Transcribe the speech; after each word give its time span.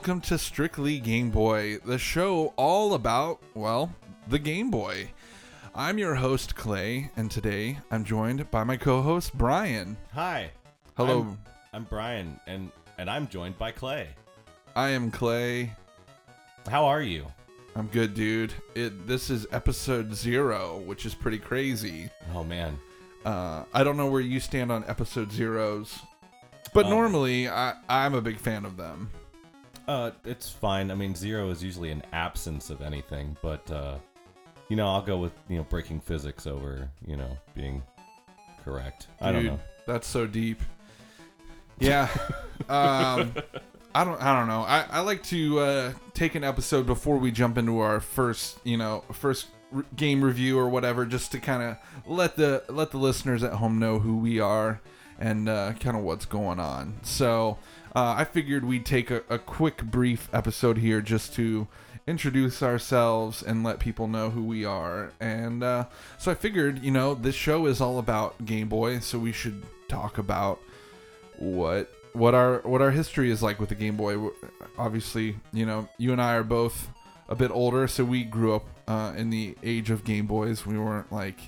Welcome 0.00 0.22
to 0.22 0.38
Strictly 0.38 0.98
Game 0.98 1.28
Boy, 1.28 1.76
the 1.84 1.98
show 1.98 2.54
all 2.56 2.94
about, 2.94 3.38
well, 3.52 3.94
the 4.28 4.38
Game 4.38 4.70
Boy. 4.70 5.10
I'm 5.74 5.98
your 5.98 6.14
host, 6.14 6.56
Clay, 6.56 7.10
and 7.18 7.30
today 7.30 7.80
I'm 7.90 8.02
joined 8.06 8.50
by 8.50 8.64
my 8.64 8.78
co 8.78 9.02
host, 9.02 9.36
Bryan. 9.36 9.98
Hi. 10.14 10.52
Hello. 10.96 11.20
I'm, 11.20 11.38
I'm 11.74 11.84
Bryan, 11.84 12.40
and 12.46 12.72
and 12.96 13.10
I'm 13.10 13.28
joined 13.28 13.58
by 13.58 13.72
Clay. 13.72 14.08
I 14.74 14.88
am 14.88 15.10
Clay. 15.10 15.74
How 16.66 16.86
are 16.86 17.02
you? 17.02 17.26
I'm 17.76 17.88
good, 17.88 18.14
dude. 18.14 18.54
It, 18.74 19.06
this 19.06 19.28
is 19.28 19.46
episode 19.52 20.14
zero, 20.14 20.78
which 20.78 21.04
is 21.04 21.14
pretty 21.14 21.38
crazy. 21.38 22.08
Oh 22.34 22.42
man. 22.42 22.78
Uh, 23.26 23.64
I 23.74 23.84
don't 23.84 23.98
know 23.98 24.06
where 24.06 24.22
you 24.22 24.40
stand 24.40 24.72
on 24.72 24.82
episode 24.88 25.30
zeros, 25.30 25.98
but 26.72 26.86
Um, 26.86 26.90
normally 26.90 27.50
I, 27.50 27.74
I'm 27.86 28.14
a 28.14 28.22
big 28.22 28.38
fan 28.38 28.64
of 28.64 28.78
them. 28.78 29.10
Uh, 29.90 30.12
it's 30.24 30.48
fine. 30.48 30.88
I 30.92 30.94
mean, 30.94 31.16
zero 31.16 31.50
is 31.50 31.64
usually 31.64 31.90
an 31.90 32.04
absence 32.12 32.70
of 32.70 32.80
anything, 32.80 33.36
but 33.42 33.68
uh, 33.72 33.96
you 34.68 34.76
know, 34.76 34.86
I'll 34.86 35.02
go 35.02 35.18
with 35.18 35.32
you 35.48 35.56
know 35.56 35.64
breaking 35.64 35.98
physics 35.98 36.46
over 36.46 36.88
you 37.04 37.16
know 37.16 37.36
being 37.56 37.82
correct. 38.64 39.08
I 39.20 39.32
don't 39.32 39.42
Dude, 39.42 39.50
know. 39.50 39.60
That's 39.88 40.06
so 40.06 40.28
deep. 40.28 40.60
Yeah. 41.80 42.08
um, 42.68 43.34
I 43.92 44.04
don't. 44.04 44.22
I 44.22 44.38
don't 44.38 44.46
know. 44.46 44.60
I, 44.60 44.86
I 44.92 45.00
like 45.00 45.24
to 45.24 45.58
uh, 45.58 45.92
take 46.14 46.36
an 46.36 46.44
episode 46.44 46.86
before 46.86 47.18
we 47.18 47.32
jump 47.32 47.58
into 47.58 47.80
our 47.80 47.98
first, 47.98 48.58
you 48.62 48.76
know, 48.76 49.02
first 49.12 49.48
r- 49.74 49.84
game 49.96 50.22
review 50.22 50.56
or 50.56 50.68
whatever, 50.68 51.04
just 51.04 51.32
to 51.32 51.40
kind 51.40 51.64
of 51.64 51.78
let 52.06 52.36
the 52.36 52.62
let 52.68 52.92
the 52.92 52.98
listeners 52.98 53.42
at 53.42 53.54
home 53.54 53.80
know 53.80 53.98
who 53.98 54.18
we 54.18 54.38
are 54.38 54.80
and 55.18 55.48
uh, 55.48 55.72
kind 55.80 55.96
of 55.96 56.04
what's 56.04 56.26
going 56.26 56.60
on. 56.60 57.00
So 57.02 57.58
uh, 57.94 58.14
I 58.18 58.24
figured 58.24 58.64
we'd 58.64 58.86
take 58.86 59.10
a, 59.10 59.22
a 59.28 59.38
quick, 59.38 59.82
brief 59.82 60.28
episode 60.32 60.78
here 60.78 61.00
just 61.00 61.34
to 61.34 61.66
introduce 62.06 62.62
ourselves 62.62 63.42
and 63.42 63.62
let 63.62 63.78
people 63.78 64.08
know 64.08 64.30
who 64.30 64.42
we 64.42 64.64
are. 64.64 65.12
And 65.20 65.62
uh, 65.62 65.84
so 66.18 66.30
I 66.30 66.34
figured, 66.34 66.82
you 66.82 66.90
know, 66.90 67.14
this 67.14 67.34
show 67.34 67.66
is 67.66 67.80
all 67.80 67.98
about 67.98 68.44
Game 68.44 68.68
Boy, 68.68 69.00
so 69.00 69.18
we 69.18 69.32
should 69.32 69.62
talk 69.88 70.18
about 70.18 70.60
what 71.38 71.90
what 72.12 72.34
our 72.34 72.58
what 72.64 72.82
our 72.82 72.90
history 72.90 73.30
is 73.30 73.42
like 73.42 73.60
with 73.60 73.68
the 73.68 73.74
Game 73.74 73.96
Boy. 73.96 74.30
Obviously, 74.78 75.36
you 75.52 75.66
know, 75.66 75.88
you 75.98 76.12
and 76.12 76.20
I 76.20 76.34
are 76.34 76.44
both 76.44 76.88
a 77.28 77.34
bit 77.34 77.50
older, 77.50 77.86
so 77.86 78.04
we 78.04 78.24
grew 78.24 78.54
up 78.54 78.64
uh, 78.88 79.12
in 79.16 79.30
the 79.30 79.56
age 79.62 79.90
of 79.90 80.04
Game 80.04 80.26
Boys. 80.26 80.66
We 80.66 80.78
weren't 80.78 81.12
like 81.12 81.38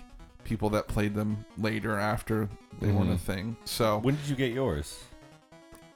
people 0.44 0.70
that 0.70 0.86
played 0.88 1.14
them 1.14 1.44
later 1.58 1.98
after 1.98 2.48
they 2.80 2.90
weren't 2.90 3.10
a 3.10 3.14
Mhm. 3.14 3.20
thing. 3.20 3.56
So 3.64 3.98
When 3.98 4.16
did 4.16 4.26
you 4.28 4.36
get 4.36 4.52
yours? 4.52 5.04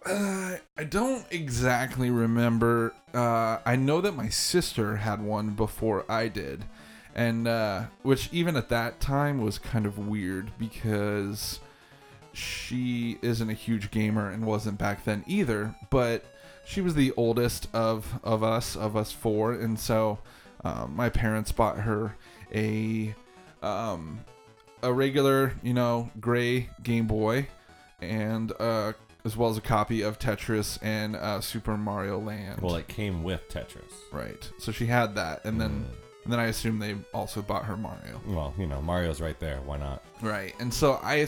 Uh, 0.09 0.57
I 0.77 0.85
don't 0.85 1.25
exactly 1.31 2.11
remember. 2.11 2.95
Uh, 3.13 3.59
I 3.65 3.77
know 3.77 4.01
that 4.01 4.15
my 4.15 4.29
sister 4.29 4.97
had 4.97 5.23
one 5.23 5.51
before 5.51 6.05
I 6.11 6.29
did, 6.29 6.65
and 7.15 7.49
uh, 7.49 7.85
which 8.03 8.29
even 8.33 8.57
at 8.57 8.69
that 8.69 9.01
time 9.01 9.41
was 9.41 9.59
kind 9.59 9.87
of 9.87 9.99
weird 9.99 10.53
because 10.59 11.61
she 12.33 13.19
isn't 13.23 13.49
a 13.49 13.55
huge 13.55 13.91
gamer 13.91 14.31
and 14.31 14.45
wasn't 14.45 14.79
back 14.79 15.05
then 15.05 15.25
either. 15.27 15.75
But 15.91 16.25
she 16.67 16.81
was 16.81 16.95
the 16.95 17.13
oldest 17.17 17.69
of 17.73 18.21
of 18.23 18.43
us 18.43 18.77
of 18.77 18.97
us 18.97 19.13
four, 19.13 19.53
and 19.53 19.79
so 19.79 20.19
um, 20.65 20.95
my 20.95 21.09
parents 21.09 21.53
bought 21.53 21.79
her 21.79 22.17
a 22.55 23.15
um, 23.63 24.21
a 24.83 24.93
regular, 24.93 25.55
you 25.63 25.75
know, 25.75 26.11
gray 26.21 26.69
Game 26.83 27.07
Boy, 27.07 27.49
and 28.01 28.53
uh, 28.61 28.93
as 29.27 29.37
well 29.37 29.51
as 29.51 29.59
a 29.59 29.61
copy 29.61 30.01
of 30.01 30.19
Tetris 30.19 30.79
and 30.81 31.17
uh, 31.17 31.41
Super 31.43 31.77
Mario 31.77 32.19
Land. 32.19 32.63
Well, 32.63 32.77
it 32.77 32.89
came 32.89 33.23
with 33.23 33.47
Tetris. 33.51 33.93
right. 34.13 34.49
So 34.59 34.73
she 34.73 34.87
had 34.87 35.15
that, 35.17 35.45
and 35.45 35.61
then 35.61 35.71
Mm. 35.71 36.25
and 36.25 36.33
then 36.33 36.41
I 36.41 36.47
assume 36.47 36.79
they 36.79 36.97
also 37.13 37.43
bought 37.43 37.65
her 37.67 37.77
Mario. 37.77 38.21
Well, 38.27 38.55
you 38.59 38.67
know, 38.67 38.81
Mario's 38.81 39.21
right 39.21 39.39
there. 39.39 39.61
Why 39.65 39.77
not? 39.79 40.03
Right. 40.23 40.55
And 40.61 40.73
so 40.73 40.99
I 41.03 41.27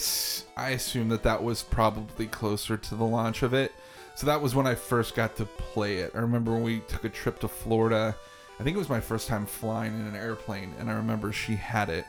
I 0.57 0.71
assume 0.71 1.09
that 1.11 1.23
that 1.25 1.43
was 1.43 1.63
probably 1.63 2.27
closer 2.27 2.77
to 2.77 2.95
the 2.95 3.05
launch 3.05 3.43
of 3.43 3.53
it. 3.53 3.73
So 4.17 4.27
that 4.27 4.41
was 4.41 4.55
when 4.55 4.67
I 4.67 4.75
first 4.75 5.15
got 5.15 5.37
to 5.37 5.45
play 5.45 5.99
it. 5.99 6.11
I 6.15 6.19
remember 6.19 6.53
when 6.53 6.63
we 6.65 6.81
took 6.89 7.05
a 7.05 7.09
trip 7.09 7.39
to 7.41 7.49
Florida. 7.49 8.17
I 8.59 8.65
think 8.65 8.75
it 8.75 8.79
was 8.79 8.89
my 8.89 9.01
first 9.01 9.29
time 9.29 9.47
flying 9.47 9.95
in 9.95 10.07
an 10.09 10.17
airplane, 10.17 10.75
and 10.81 10.91
I 10.91 10.95
remember 10.95 11.33
she 11.33 11.55
had 11.55 11.89
it. 11.91 12.05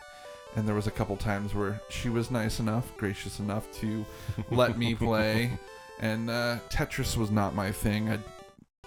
And 0.55 0.67
there 0.67 0.73
was 0.73 0.87
a 0.87 0.91
couple 0.91 1.15
times 1.15 1.53
where 1.53 1.79
she 1.89 2.09
was 2.09 2.31
nice 2.31 2.59
enough, 2.59 2.97
gracious 2.97 3.37
enough 3.39 3.71
to 3.81 4.03
let 4.49 4.75
me 4.79 4.95
play. 5.07 5.51
And 5.99 6.29
uh, 6.29 6.59
Tetris 6.69 7.17
was 7.17 7.31
not 7.31 7.55
my 7.55 7.71
thing. 7.71 8.09
I 8.09 8.19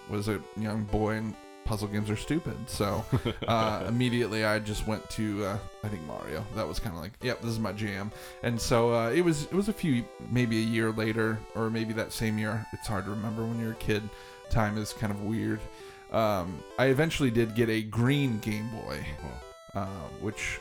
was 0.09 0.27
a 0.27 0.41
young 0.57 0.83
boy, 0.85 1.15
and 1.15 1.35
puzzle 1.65 1.87
games 1.87 2.09
are 2.09 2.15
stupid. 2.15 2.55
So 2.67 3.05
uh, 3.47 3.85
immediately 3.87 4.45
I 4.45 4.59
just 4.59 4.87
went 4.87 5.07
to 5.11 5.45
uh, 5.45 5.57
I 5.83 5.87
think 5.87 6.03
Mario. 6.03 6.45
That 6.55 6.67
was 6.67 6.79
kind 6.79 6.95
of 6.95 7.01
like, 7.01 7.13
yep, 7.21 7.41
this 7.41 7.51
is 7.51 7.59
my 7.59 7.71
jam. 7.71 8.11
And 8.41 8.59
so 8.59 8.93
uh, 8.93 9.09
it 9.11 9.21
was 9.21 9.43
it 9.45 9.53
was 9.53 9.69
a 9.69 9.73
few 9.73 10.05
maybe 10.31 10.57
a 10.57 10.65
year 10.65 10.91
later 10.91 11.39
or 11.55 11.69
maybe 11.69 11.93
that 11.93 12.11
same 12.11 12.37
year. 12.37 12.65
It's 12.73 12.87
hard 12.87 13.05
to 13.05 13.11
remember 13.11 13.45
when 13.45 13.59
you're 13.59 13.71
a 13.71 13.75
kid. 13.75 14.03
Time 14.49 14.77
is 14.77 14.93
kind 14.93 15.11
of 15.11 15.21
weird. 15.21 15.59
Um, 16.11 16.63
I 16.77 16.87
eventually 16.87 17.31
did 17.31 17.55
get 17.55 17.69
a 17.69 17.81
green 17.81 18.37
Game 18.39 18.69
Boy, 18.69 19.03
uh, 19.73 19.87
which 20.21 20.59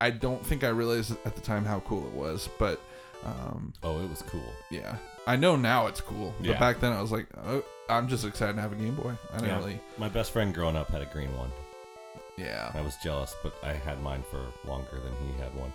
I 0.00 0.10
don't 0.10 0.44
think 0.44 0.64
I 0.64 0.68
realized 0.68 1.12
at 1.24 1.36
the 1.36 1.40
time 1.40 1.64
how 1.64 1.80
cool 1.80 2.04
it 2.06 2.12
was, 2.12 2.48
but 2.58 2.80
um, 3.26 3.72
Oh, 3.82 4.00
it 4.00 4.08
was 4.08 4.22
cool. 4.22 4.52
yeah, 4.70 4.96
I 5.26 5.36
know 5.36 5.56
now 5.56 5.86
it's 5.88 6.00
cool. 6.00 6.34
But 6.38 6.46
Yeah. 6.46 6.58
back 6.58 6.80
then 6.80 6.92
I 6.92 7.00
was 7.02 7.10
like, 7.12 7.26
oh, 7.44 7.62
I'm 7.88 8.08
just 8.08 8.24
excited 8.24 8.54
to 8.56 8.62
have 8.62 8.72
a 8.72 8.76
Game 8.76 8.94
Boy. 8.94 9.14
I 9.32 9.36
didn't 9.38 9.48
Yeah. 9.50 9.56
really, 9.58 9.80
My 9.98 10.08
best 10.08 10.30
friend 10.32 10.54
growing 10.54 10.76
up 10.76 10.88
had 10.90 11.02
a 11.02 11.06
green 11.06 11.36
one. 11.36 11.50
yeah. 12.36 12.70
I 12.74 12.80
was 12.82 12.96
jealous, 13.02 13.34
but 13.42 13.54
I 13.62 13.72
had 13.72 14.00
mine 14.02 14.22
for 14.30 14.40
longer 14.68 15.00
than 15.00 15.12
he 15.26 15.40
had 15.42 15.54
one. 15.54 15.72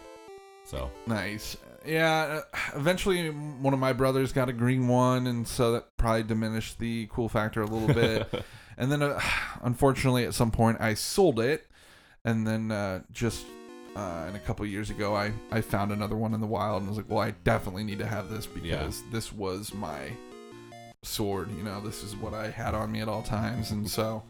So 0.63 0.89
Nice. 1.07 1.57
Yeah, 1.85 2.41
uh, 2.53 2.57
eventually 2.75 3.29
one 3.29 3.73
of 3.73 3.79
my 3.79 3.93
brothers 3.93 4.31
got 4.31 4.47
a 4.49 4.53
green 4.53 4.87
one, 4.87 5.25
and 5.27 5.47
so 5.47 5.71
that 5.73 5.97
probably 5.97 6.21
diminished 6.23 6.77
the 6.79 7.07
cool 7.11 7.27
factor 7.29 7.61
a 7.63 7.65
little 7.65 7.87
bit. 7.93 8.43
and 8.77 8.91
then, 8.91 9.01
uh, 9.01 9.19
unfortunately, 9.63 10.23
at 10.25 10.33
some 10.35 10.51
point, 10.51 10.77
I 10.79 10.93
sold 10.93 11.39
it, 11.39 11.67
and 12.23 12.45
then 12.45 12.71
uh, 12.71 13.01
just 13.11 13.43
uh, 13.95 14.25
in 14.29 14.35
a 14.35 14.39
couple 14.39 14.65
years 14.65 14.89
ago, 14.89 15.15
I 15.15 15.31
I 15.51 15.61
found 15.61 15.91
another 15.91 16.15
one 16.15 16.33
in 16.33 16.41
the 16.41 16.47
wild, 16.47 16.81
and 16.81 16.89
was 16.89 16.97
like, 16.97 17.09
well, 17.09 17.19
I 17.19 17.31
definitely 17.43 17.83
need 17.83 17.99
to 17.99 18.07
have 18.07 18.29
this 18.29 18.45
because 18.45 19.03
this 19.11 19.33
was 19.33 19.73
my 19.73 20.11
sword. 21.03 21.49
You 21.57 21.63
know, 21.63 21.81
this 21.81 22.03
is 22.03 22.15
what 22.15 22.33
I 22.33 22.49
had 22.49 22.73
on 22.73 22.91
me 22.91 23.01
at 23.01 23.07
all 23.07 23.23
times, 23.23 23.71
and 23.71 23.89
so. 23.89 24.23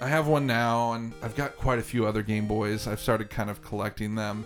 I 0.00 0.06
have 0.06 0.28
one 0.28 0.46
now, 0.46 0.92
and 0.92 1.12
I've 1.24 1.34
got 1.34 1.56
quite 1.56 1.80
a 1.80 1.82
few 1.82 2.06
other 2.06 2.22
Game 2.22 2.46
Boys. 2.46 2.86
I've 2.86 3.00
started 3.00 3.30
kind 3.30 3.50
of 3.50 3.62
collecting 3.62 4.14
them. 4.14 4.44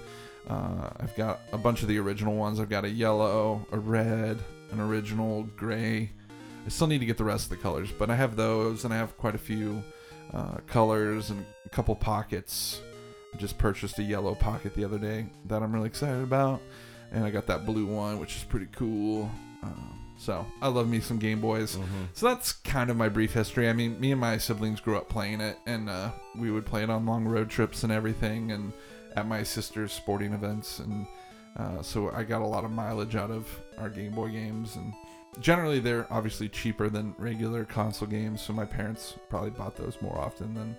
Uh, 0.49 0.89
I've 0.99 1.15
got 1.15 1.41
a 1.53 1.59
bunch 1.59 1.83
of 1.83 1.89
the 1.89 1.99
original 1.99 2.35
ones. 2.35 2.59
I've 2.59 2.71
got 2.71 2.87
a 2.87 2.89
yellow, 2.89 3.67
a 3.71 3.79
red, 3.79 4.39
an 4.71 4.81
original 4.81 5.43
gray. 5.57 6.11
I 6.65 6.69
still 6.71 6.87
need 6.87 7.01
to 7.01 7.07
get 7.07 7.19
the 7.19 7.25
rest 7.25 7.45
of 7.45 7.51
the 7.51 7.57
colors, 7.63 7.91
but 7.99 8.09
I 8.09 8.17
have 8.17 8.35
those, 8.35 8.87
and 8.87 8.95
I 8.95 8.97
have 8.97 9.19
quite 9.19 9.35
a 9.35 9.39
few 9.39 9.83
uh, 10.33 10.57
colors 10.67 11.29
and 11.29 11.45
a 11.67 11.69
couple 11.69 11.95
pockets. 11.97 12.81
I 13.33 13.37
just 13.39 13.59
purchased 13.59 13.99
a 13.99 14.03
yellow 14.03 14.35
pocket 14.35 14.75
the 14.75 14.85
other 14.85 14.99
day 14.99 15.27
that 15.47 15.63
I'm 15.63 15.73
really 15.73 15.87
excited 15.89 16.23
about, 16.23 16.61
and 17.13 17.25
I 17.25 17.31
got 17.31 17.47
that 17.47 17.65
blue 17.67 17.87
one, 17.87 18.19
which 18.19 18.37
is 18.37 18.45
pretty 18.45 18.69
cool. 18.73 19.31
Um, 19.63 19.99
so 20.19 20.47
I 20.61 20.69
love 20.69 20.89
me 20.89 21.01
some 21.01 21.19
Game 21.19 21.41
Boys. 21.41 21.77
mhm. 21.77 22.09
So 22.13 22.27
that's 22.27 22.53
kind 22.53 22.91
of 22.91 22.97
my 22.97 23.09
brief 23.09 23.33
history. 23.33 23.69
I 23.69 23.73
mean, 23.73 23.99
me 24.01 24.13
and 24.13 24.21
my 24.21 24.39
siblings 24.39 24.81
grew 24.81 24.97
up 24.97 25.09
playing 25.09 25.41
it, 25.41 25.57
and 25.67 25.89
uh, 25.89 26.11
we 26.37 26.51
would 26.51 26.67
play 26.67 26.83
it 26.83 26.91
on 26.91 27.07
long 27.07 27.25
road 27.25 27.49
trips 27.51 27.83
and 27.85 27.93
everything, 27.93 28.53
and 28.53 28.73
at 29.17 29.27
my 29.27 29.43
sister's 29.43 29.93
sporting 29.93 30.33
events, 30.33 30.79
and 30.79 31.07
uh, 31.57 31.83
so 31.83 32.11
I 32.11 32.23
got 32.25 32.41
a 32.43 32.47
lot 32.47 32.65
of 32.65 32.71
mileage 32.71 33.15
out 33.17 33.31
of 33.31 33.47
our 33.79 33.89
Game 33.91 34.13
Boy 34.13 34.29
games, 34.29 34.77
and 34.77 34.93
generally 35.41 35.81
they're 35.81 36.07
obviously 36.11 36.49
cheaper 36.49 36.89
than 36.89 37.15
regular 37.19 37.65
console 37.65 38.09
games, 38.09 38.41
so 38.43 38.53
my 38.53 38.65
parents 38.65 39.15
probably 39.29 39.51
bought 39.51 39.77
those 39.77 39.97
more 40.01 40.17
often 40.19 40.55
than 40.55 40.77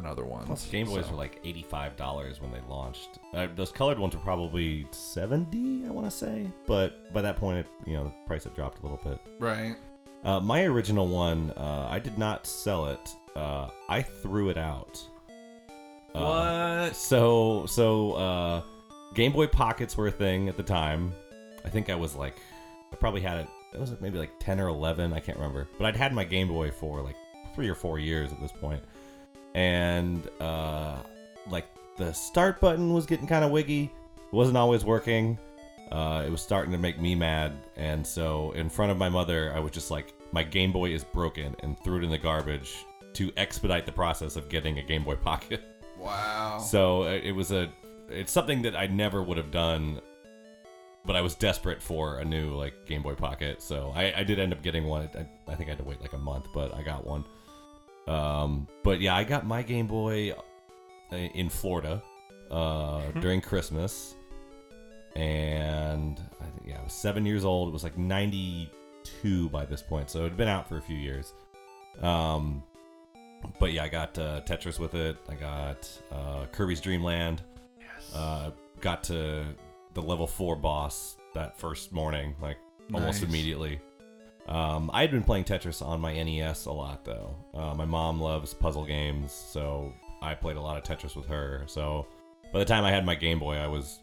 than 0.00 0.06
other 0.10 0.24
ones. 0.24 0.46
Plus, 0.46 0.66
Game 0.66 0.86
Boys 0.86 1.06
so. 1.06 1.12
were 1.12 1.16
like 1.16 1.40
eighty-five 1.44 1.96
dollars 1.96 2.40
when 2.40 2.50
they 2.52 2.60
launched. 2.68 3.18
Uh, 3.34 3.48
those 3.54 3.72
colored 3.72 3.98
ones 3.98 4.14
were 4.14 4.20
probably 4.22 4.86
seventy, 4.90 5.86
I 5.86 5.90
want 5.90 6.06
to 6.06 6.16
say. 6.16 6.46
But 6.66 7.12
by 7.12 7.22
that 7.22 7.36
point, 7.36 7.58
it, 7.58 7.66
you 7.86 7.94
know, 7.94 8.04
the 8.04 8.12
price 8.26 8.44
had 8.44 8.54
dropped 8.54 8.78
a 8.80 8.82
little 8.82 9.00
bit. 9.04 9.18
right. 9.38 9.76
Uh, 10.24 10.40
my 10.40 10.64
original 10.64 11.06
one, 11.06 11.52
uh, 11.56 11.86
I 11.88 12.00
did 12.00 12.18
not 12.18 12.44
sell 12.44 12.86
it. 12.86 13.08
Uh, 13.36 13.68
I 13.88 14.02
threw 14.02 14.48
it 14.50 14.58
out. 14.58 15.00
Uh, 16.12 16.86
what? 16.86 16.96
So, 16.96 17.66
so 17.66 18.12
uh, 18.14 18.62
Game 19.14 19.32
Boy 19.32 19.46
Pockets 19.46 19.96
were 19.96 20.08
a 20.08 20.10
thing 20.10 20.48
at 20.48 20.56
the 20.56 20.62
time. 20.64 21.12
I 21.64 21.68
think 21.68 21.88
I 21.88 21.94
was 21.94 22.16
like, 22.16 22.34
I 22.92 22.96
probably 22.96 23.20
had 23.20 23.42
it. 23.42 23.46
It 23.74 23.78
was 23.78 23.92
maybe 24.00 24.18
like 24.18 24.32
ten 24.40 24.58
or 24.58 24.66
eleven. 24.68 25.12
I 25.12 25.20
can't 25.20 25.38
remember. 25.38 25.68
But 25.78 25.86
I'd 25.86 25.96
had 25.96 26.12
my 26.12 26.24
Game 26.24 26.48
Boy 26.48 26.72
for 26.72 27.00
like 27.00 27.16
three 27.54 27.68
or 27.68 27.76
four 27.76 28.00
years 28.00 28.32
at 28.32 28.40
this 28.40 28.52
point, 28.52 28.82
and 29.54 30.28
uh, 30.40 30.96
like 31.50 31.66
the 31.96 32.12
start 32.12 32.60
button 32.60 32.92
was 32.92 33.06
getting 33.06 33.26
kind 33.26 33.44
of 33.44 33.50
wiggy. 33.50 33.84
It 33.84 34.34
wasn't 34.34 34.56
always 34.56 34.84
working. 34.84 35.38
Uh, 35.90 36.22
it 36.26 36.30
was 36.30 36.42
starting 36.42 36.70
to 36.72 36.78
make 36.78 37.00
me 37.00 37.14
mad, 37.14 37.52
and 37.76 38.06
so 38.06 38.52
in 38.52 38.68
front 38.68 38.92
of 38.92 38.98
my 38.98 39.08
mother, 39.08 39.52
I 39.54 39.58
was 39.58 39.72
just 39.72 39.90
like, 39.90 40.12
"My 40.32 40.42
Game 40.42 40.70
Boy 40.70 40.92
is 40.92 41.02
broken," 41.02 41.56
and 41.60 41.78
threw 41.80 41.98
it 41.98 42.04
in 42.04 42.10
the 42.10 42.18
garbage 42.18 42.84
to 43.14 43.32
expedite 43.36 43.86
the 43.86 43.92
process 43.92 44.36
of 44.36 44.48
getting 44.48 44.78
a 44.78 44.82
Game 44.82 45.02
Boy 45.02 45.14
Pocket. 45.24 45.62
Wow. 45.98 46.58
So 46.58 47.04
uh, 47.04 47.20
it 47.22 47.32
was 47.32 47.52
a, 47.52 47.70
it's 48.08 48.32
something 48.32 48.62
that 48.62 48.76
I 48.76 48.86
never 48.86 49.22
would 49.22 49.38
have 49.38 49.50
done, 49.50 50.00
but 51.04 51.16
I 51.16 51.22
was 51.22 51.34
desperate 51.34 51.82
for 51.82 52.18
a 52.18 52.24
new 52.24 52.54
like 52.54 52.74
Game 52.86 53.02
Boy 53.02 53.14
Pocket. 53.14 53.62
So 53.62 53.92
I, 53.96 54.12
I 54.18 54.24
did 54.24 54.38
end 54.38 54.52
up 54.52 54.62
getting 54.62 54.84
one. 54.84 55.08
I, 55.14 55.26
I 55.50 55.54
think 55.54 55.68
I 55.68 55.72
had 55.72 55.78
to 55.78 55.84
wait 55.84 56.00
like 56.02 56.12
a 56.12 56.18
month, 56.18 56.46
but 56.52 56.74
I 56.74 56.82
got 56.82 57.06
one. 57.06 57.24
Um, 58.08 58.66
but 58.82 59.00
yeah, 59.00 59.14
I 59.14 59.24
got 59.24 59.46
my 59.46 59.62
Game 59.62 59.86
Boy 59.86 60.32
uh, 61.12 61.16
in 61.16 61.48
Florida 61.48 62.02
uh, 62.50 63.02
during 63.20 63.40
Christmas, 63.40 64.14
and 65.14 66.20
I 66.40 66.44
think 66.44 66.62
yeah, 66.66 66.78
I 66.80 66.84
was 66.84 66.92
seven 66.92 67.24
years 67.26 67.44
old. 67.44 67.68
It 67.68 67.72
was 67.72 67.84
like 67.84 67.98
'92 67.98 69.48
by 69.50 69.64
this 69.64 69.82
point, 69.82 70.10
so 70.10 70.20
it 70.20 70.28
had 70.30 70.36
been 70.36 70.48
out 70.48 70.68
for 70.68 70.78
a 70.78 70.82
few 70.82 70.96
years. 70.96 71.32
Um, 72.00 72.62
but 73.58 73.72
yeah, 73.72 73.84
I 73.84 73.88
got 73.88 74.18
uh, 74.18 74.40
Tetris 74.46 74.78
with 74.78 74.94
it. 74.94 75.16
I 75.28 75.34
got 75.34 75.88
uh, 76.10 76.46
Kirby's 76.52 76.80
Dream 76.80 77.02
Land. 77.02 77.42
yes. 77.78 78.14
Uh, 78.14 78.50
got 78.80 79.02
to 79.04 79.44
the 79.94 80.02
level 80.02 80.26
four 80.26 80.56
boss 80.56 81.16
that 81.34 81.58
first 81.58 81.92
morning, 81.92 82.34
like 82.40 82.56
almost 82.94 83.20
Nice. 83.22 83.28
immediately. 83.30 83.80
Um, 84.48 84.90
I 84.94 85.02
had 85.02 85.10
been 85.10 85.22
playing 85.22 85.44
Tetris 85.44 85.84
on 85.84 86.00
my 86.00 86.14
NES 86.14 86.64
a 86.64 86.72
lot 86.72 87.04
though. 87.04 87.34
Uh, 87.54 87.74
my 87.74 87.84
mom 87.84 88.20
loves 88.20 88.54
puzzle 88.54 88.84
games, 88.84 89.30
so 89.30 89.92
I 90.22 90.34
played 90.34 90.56
a 90.56 90.60
lot 90.60 90.78
of 90.78 90.84
Tetris 90.84 91.14
with 91.14 91.26
her. 91.26 91.64
So 91.66 92.06
by 92.52 92.58
the 92.58 92.64
time 92.64 92.84
I 92.84 92.90
had 92.90 93.04
my 93.04 93.14
Game 93.14 93.38
Boy, 93.38 93.56
I 93.56 93.66
was 93.66 94.00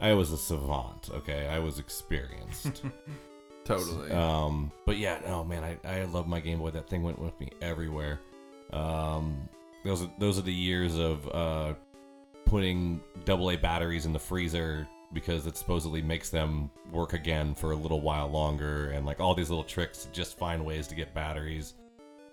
I 0.00 0.14
was 0.14 0.32
a 0.32 0.38
savant. 0.38 1.10
Okay, 1.12 1.46
I 1.46 1.58
was 1.58 1.78
experienced. 1.78 2.82
totally. 3.64 4.10
Um, 4.10 4.72
but 4.86 4.96
yeah, 4.96 5.20
oh 5.26 5.44
man, 5.44 5.62
I, 5.62 5.78
I 5.86 6.04
love 6.04 6.26
my 6.26 6.40
Game 6.40 6.58
Boy. 6.58 6.70
That 6.70 6.88
thing 6.88 7.02
went 7.02 7.18
with 7.18 7.38
me 7.38 7.50
everywhere. 7.60 8.18
Um, 8.72 9.48
those 9.84 10.02
are, 10.02 10.10
those 10.18 10.38
are 10.38 10.42
the 10.42 10.54
years 10.54 10.96
of 10.96 11.28
uh, 11.28 11.74
putting 12.46 13.02
AA 13.28 13.56
batteries 13.56 14.06
in 14.06 14.14
the 14.14 14.18
freezer 14.18 14.88
because 15.12 15.46
it 15.46 15.56
supposedly 15.56 16.02
makes 16.02 16.30
them 16.30 16.70
work 16.90 17.12
again 17.12 17.54
for 17.54 17.72
a 17.72 17.76
little 17.76 18.00
while 18.00 18.28
longer, 18.28 18.90
and 18.90 19.04
like 19.06 19.20
all 19.20 19.34
these 19.34 19.50
little 19.50 19.64
tricks 19.64 20.08
just 20.12 20.38
find 20.38 20.64
ways 20.64 20.86
to 20.88 20.94
get 20.94 21.14
batteries. 21.14 21.74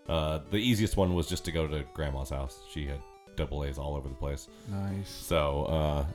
Uh, 0.07 0.39
the 0.49 0.57
easiest 0.57 0.97
one 0.97 1.13
was 1.13 1.27
just 1.27 1.45
to 1.45 1.51
go 1.51 1.67
to 1.67 1.83
grandma's 1.93 2.29
house. 2.29 2.59
She 2.71 2.87
had 2.87 2.99
double 3.35 3.63
a's 3.63 3.77
all 3.77 3.95
over 3.95 4.09
the 4.09 4.15
place. 4.15 4.47
nice. 4.69 5.07
So, 5.07 5.65
uh, 5.65 6.05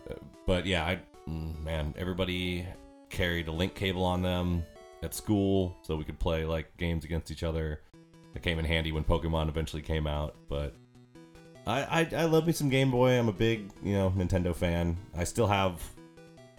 but 0.46 0.66
yeah, 0.66 0.84
I 0.84 1.00
mm, 1.28 1.62
man, 1.62 1.94
everybody 1.96 2.66
carried 3.08 3.48
a 3.48 3.52
link 3.52 3.74
cable 3.74 4.04
on 4.04 4.22
them 4.22 4.64
at 5.02 5.14
school, 5.14 5.76
so 5.82 5.96
we 5.96 6.04
could 6.04 6.18
play 6.18 6.44
like 6.44 6.76
games 6.76 7.04
against 7.04 7.30
each 7.30 7.42
other. 7.42 7.80
It 8.34 8.42
came 8.42 8.58
in 8.58 8.64
handy 8.64 8.90
when 8.90 9.04
Pokemon 9.04 9.48
eventually 9.48 9.82
came 9.82 10.08
out, 10.08 10.34
but 10.48 10.74
I, 11.66 11.82
I 11.82 12.08
I 12.16 12.24
love 12.24 12.46
me 12.46 12.52
some 12.52 12.68
Game 12.68 12.90
Boy. 12.90 13.12
I'm 13.12 13.28
a 13.28 13.32
big 13.32 13.70
you 13.82 13.92
know 13.92 14.12
Nintendo 14.16 14.54
fan. 14.54 14.96
I 15.16 15.24
still 15.24 15.46
have 15.46 15.80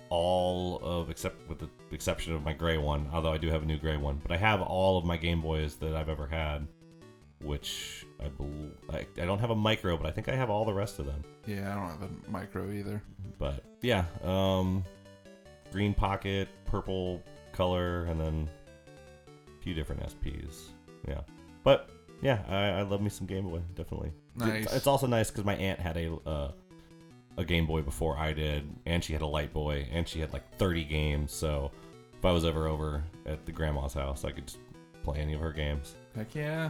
all 0.09 0.79
of 0.81 1.09
except 1.09 1.47
with 1.49 1.59
the 1.59 1.69
exception 1.91 2.33
of 2.33 2.43
my 2.43 2.53
gray 2.53 2.77
one, 2.77 3.09
although 3.11 3.31
I 3.31 3.37
do 3.37 3.49
have 3.49 3.63
a 3.63 3.65
new 3.65 3.77
gray 3.77 3.97
one. 3.97 4.19
But 4.21 4.31
I 4.31 4.37
have 4.37 4.61
all 4.61 4.97
of 4.97 5.05
my 5.05 5.17
Game 5.17 5.41
Boys 5.41 5.75
that 5.77 5.95
I've 5.95 6.09
ever 6.09 6.27
had, 6.27 6.67
which 7.41 8.05
I 8.23 8.27
believe 8.29 8.71
I, 8.89 9.05
I 9.21 9.25
don't 9.25 9.39
have 9.39 9.49
a 9.49 9.55
micro, 9.55 9.97
but 9.97 10.05
I 10.05 10.11
think 10.11 10.29
I 10.29 10.35
have 10.35 10.49
all 10.49 10.65
the 10.65 10.73
rest 10.73 10.99
of 10.99 11.05
them. 11.05 11.23
Yeah, 11.45 11.71
I 11.71 11.75
don't 11.75 11.89
have 11.89 12.09
a 12.09 12.31
micro 12.31 12.71
either. 12.71 13.01
But 13.37 13.63
yeah, 13.81 14.05
um, 14.23 14.83
green 15.71 15.93
pocket, 15.93 16.47
purple 16.65 17.21
color, 17.51 18.05
and 18.05 18.19
then 18.19 18.49
a 19.27 19.63
few 19.63 19.73
different 19.73 20.01
SPs. 20.03 20.69
Yeah, 21.07 21.21
but 21.63 21.89
yeah, 22.21 22.39
I, 22.47 22.79
I 22.79 22.81
love 22.83 23.01
me 23.01 23.09
some 23.09 23.27
Game 23.27 23.49
Boy, 23.49 23.61
definitely. 23.75 24.11
Nice. 24.35 24.65
It's, 24.65 24.73
it's 24.73 24.87
also 24.87 25.07
nice 25.07 25.29
because 25.29 25.45
my 25.45 25.55
aunt 25.55 25.79
had 25.79 25.97
a 25.97 26.15
uh, 26.27 26.51
a 27.37 27.43
Game 27.43 27.65
Boy 27.65 27.81
before 27.81 28.17
I 28.17 28.33
did, 28.33 28.69
and 28.85 29.03
she 29.03 29.13
had 29.13 29.21
a 29.21 29.27
Light 29.27 29.53
Boy, 29.53 29.87
and 29.91 30.07
she 30.07 30.19
had 30.19 30.33
like 30.33 30.57
30 30.57 30.83
games. 30.85 31.31
So 31.31 31.71
if 32.17 32.23
I 32.25 32.31
was 32.31 32.45
ever 32.45 32.67
over 32.67 33.03
at 33.25 33.45
the 33.45 33.51
grandma's 33.51 33.93
house, 33.93 34.23
I 34.23 34.31
could 34.31 34.47
just 34.47 34.59
play 35.03 35.19
any 35.19 35.33
of 35.33 35.41
her 35.41 35.51
games. 35.51 35.95
Heck 36.15 36.33
yeah. 36.33 36.69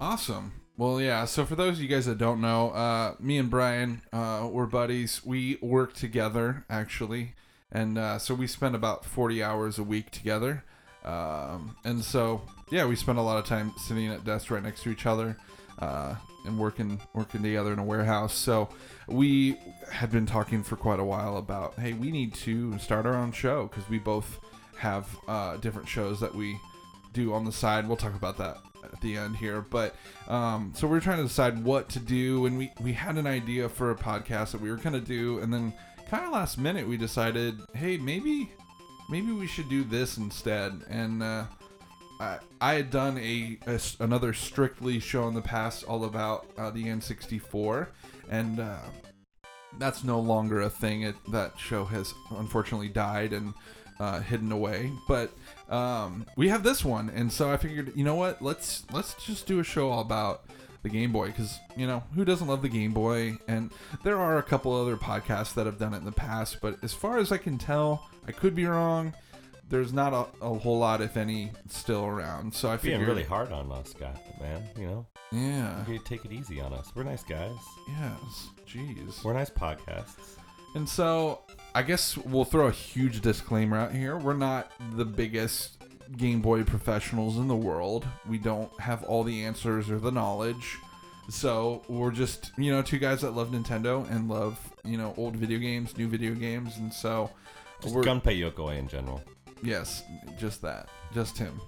Awesome. 0.00 0.52
Well, 0.76 1.00
yeah. 1.00 1.24
So 1.24 1.44
for 1.44 1.54
those 1.54 1.76
of 1.76 1.82
you 1.82 1.88
guys 1.88 2.06
that 2.06 2.18
don't 2.18 2.40
know, 2.40 2.70
uh, 2.70 3.14
me 3.20 3.38
and 3.38 3.48
Bryan, 3.48 4.02
uh, 4.12 4.48
we're 4.50 4.66
buddies. 4.66 5.24
We 5.24 5.58
work 5.62 5.94
together 5.94 6.64
actually, 6.68 7.34
and 7.70 7.96
uh, 7.96 8.18
so 8.18 8.34
we 8.34 8.48
spend 8.48 8.74
about 8.74 9.04
forty 9.04 9.42
hours 9.42 9.78
a 9.78 9.84
week 9.84 10.10
together. 10.10 10.64
Um, 11.04 11.76
and 11.84 12.02
so 12.02 12.42
yeah, 12.70 12.86
we 12.86 12.96
spend 12.96 13.18
a 13.18 13.22
lot 13.22 13.38
of 13.38 13.44
time 13.44 13.72
sitting 13.78 14.08
at 14.08 14.24
desks 14.24 14.50
right 14.50 14.62
next 14.62 14.82
to 14.82 14.90
each 14.90 15.06
other, 15.06 15.36
uh, 15.78 16.14
and 16.44 16.58
working 16.58 17.00
working 17.14 17.42
together 17.42 17.72
in 17.72 17.78
a 17.78 17.84
warehouse. 17.84 18.34
So 18.34 18.68
we 19.08 19.56
had 19.90 20.10
been 20.10 20.26
talking 20.26 20.62
for 20.62 20.76
quite 20.76 21.00
a 21.00 21.04
while 21.04 21.36
about 21.36 21.74
hey, 21.74 21.92
we 21.92 22.10
need 22.10 22.34
to 22.34 22.78
start 22.78 23.06
our 23.06 23.14
own 23.14 23.32
show 23.32 23.66
because 23.66 23.88
we 23.88 23.98
both 23.98 24.40
have 24.78 25.08
uh, 25.28 25.56
different 25.58 25.88
shows 25.88 26.20
that 26.20 26.34
we 26.34 26.58
do 27.12 27.32
on 27.32 27.44
the 27.44 27.52
side. 27.52 27.86
We'll 27.86 27.96
talk 27.96 28.14
about 28.14 28.36
that 28.38 28.58
at 28.82 29.00
the 29.00 29.16
end 29.16 29.36
here. 29.36 29.60
But 29.62 29.94
um, 30.28 30.72
so 30.74 30.86
we 30.86 30.96
are 30.98 31.00
trying 31.00 31.18
to 31.18 31.24
decide 31.24 31.64
what 31.64 31.88
to 31.90 31.98
do, 31.98 32.46
and 32.46 32.58
we 32.58 32.72
we 32.80 32.92
had 32.92 33.16
an 33.16 33.26
idea 33.26 33.68
for 33.68 33.90
a 33.90 33.94
podcast 33.94 34.52
that 34.52 34.60
we 34.60 34.70
were 34.70 34.76
gonna 34.76 35.00
do, 35.00 35.38
and 35.38 35.52
then 35.52 35.72
kind 36.10 36.26
of 36.26 36.32
last 36.32 36.58
minute 36.58 36.86
we 36.86 36.96
decided, 36.96 37.60
hey, 37.74 37.96
maybe 37.96 38.50
maybe 39.08 39.32
we 39.32 39.46
should 39.46 39.68
do 39.68 39.84
this 39.84 40.18
instead. 40.18 40.82
And 40.88 41.22
uh, 41.22 41.44
I 42.60 42.74
had 42.74 42.90
done 42.90 43.18
a 43.18 43.58
another 44.00 44.32
strictly 44.32 45.00
show 45.00 45.28
in 45.28 45.34
the 45.34 45.42
past 45.42 45.84
all 45.84 46.04
about 46.04 46.46
uh, 46.58 46.70
the 46.70 46.84
N64, 46.84 47.88
and. 48.30 48.60
Uh, 48.60 48.78
that's 49.78 50.04
no 50.04 50.20
longer 50.20 50.60
a 50.60 50.70
thing. 50.70 51.02
It, 51.02 51.16
that 51.32 51.58
show 51.58 51.84
has 51.86 52.14
unfortunately 52.30 52.88
died 52.88 53.32
and 53.32 53.54
uh, 53.98 54.20
hidden 54.20 54.52
away. 54.52 54.92
But 55.08 55.32
um, 55.68 56.26
we 56.36 56.48
have 56.48 56.62
this 56.62 56.84
one, 56.84 57.10
and 57.10 57.32
so 57.32 57.50
I 57.50 57.56
figured, 57.56 57.92
you 57.94 58.04
know 58.04 58.14
what? 58.14 58.42
Let's 58.42 58.84
let's 58.92 59.14
just 59.24 59.46
do 59.46 59.60
a 59.60 59.64
show 59.64 59.90
all 59.90 60.00
about 60.00 60.44
the 60.82 60.88
Game 60.88 61.12
Boy 61.12 61.28
because 61.28 61.58
you 61.76 61.86
know 61.86 62.02
who 62.14 62.24
doesn't 62.24 62.46
love 62.46 62.62
the 62.62 62.68
Game 62.68 62.92
Boy? 62.92 63.38
And 63.48 63.70
there 64.02 64.18
are 64.18 64.38
a 64.38 64.42
couple 64.42 64.74
other 64.74 64.96
podcasts 64.96 65.54
that 65.54 65.66
have 65.66 65.78
done 65.78 65.94
it 65.94 65.98
in 65.98 66.04
the 66.04 66.12
past, 66.12 66.58
but 66.60 66.82
as 66.82 66.92
far 66.92 67.18
as 67.18 67.32
I 67.32 67.38
can 67.38 67.58
tell, 67.58 68.08
I 68.26 68.32
could 68.32 68.54
be 68.54 68.66
wrong. 68.66 69.14
There's 69.68 69.92
not 69.92 70.12
a, 70.12 70.44
a 70.44 70.58
whole 70.58 70.78
lot, 70.78 71.00
if 71.00 71.16
any, 71.16 71.50
still 71.68 72.04
around. 72.04 72.54
So 72.54 72.68
I 72.68 72.76
Being 72.76 72.98
figured, 72.98 73.08
really 73.08 73.24
hard 73.24 73.50
on 73.50 73.72
us, 73.72 73.94
guy, 73.98 74.14
man. 74.40 74.62
You 74.78 74.86
know, 74.86 75.06
yeah, 75.32 75.84
you 75.88 75.98
take 75.98 76.24
it 76.24 76.32
easy 76.32 76.60
on 76.60 76.72
us. 76.72 76.92
We're 76.94 77.02
nice 77.02 77.24
guys. 77.24 77.56
yes, 77.88 78.48
jeez. 78.68 79.24
We're 79.24 79.32
nice 79.32 79.50
podcasts. 79.50 80.36
And 80.74 80.88
so 80.88 81.40
I 81.74 81.82
guess 81.82 82.16
we'll 82.16 82.44
throw 82.44 82.66
a 82.66 82.72
huge 82.72 83.20
disclaimer 83.20 83.76
out 83.76 83.92
here. 83.92 84.16
We're 84.16 84.34
not 84.34 84.70
the 84.96 85.04
biggest 85.04 85.82
Game 86.16 86.40
Boy 86.42 86.64
professionals 86.64 87.36
in 87.38 87.48
the 87.48 87.56
world. 87.56 88.06
We 88.28 88.38
don't 88.38 88.70
have 88.80 89.02
all 89.04 89.24
the 89.24 89.44
answers 89.44 89.90
or 89.90 89.98
the 89.98 90.10
knowledge. 90.12 90.76
So 91.30 91.82
we're 91.88 92.10
just, 92.10 92.52
you 92.58 92.70
know, 92.70 92.82
two 92.82 92.98
guys 92.98 93.22
that 93.22 93.30
love 93.30 93.48
Nintendo 93.50 94.08
and 94.10 94.28
love, 94.28 94.58
you 94.84 94.98
know, 94.98 95.14
old 95.16 95.36
video 95.36 95.58
games, 95.58 95.96
new 95.96 96.06
video 96.06 96.34
games, 96.34 96.76
and 96.76 96.92
so 96.92 97.30
Just 97.80 97.94
we're 97.94 98.02
Gunpei 98.02 98.38
Yokoi 98.38 98.78
in 98.78 98.88
general. 98.88 99.22
Yes, 99.64 100.04
just 100.38 100.60
that, 100.62 100.88
just 101.14 101.38
him. 101.38 101.60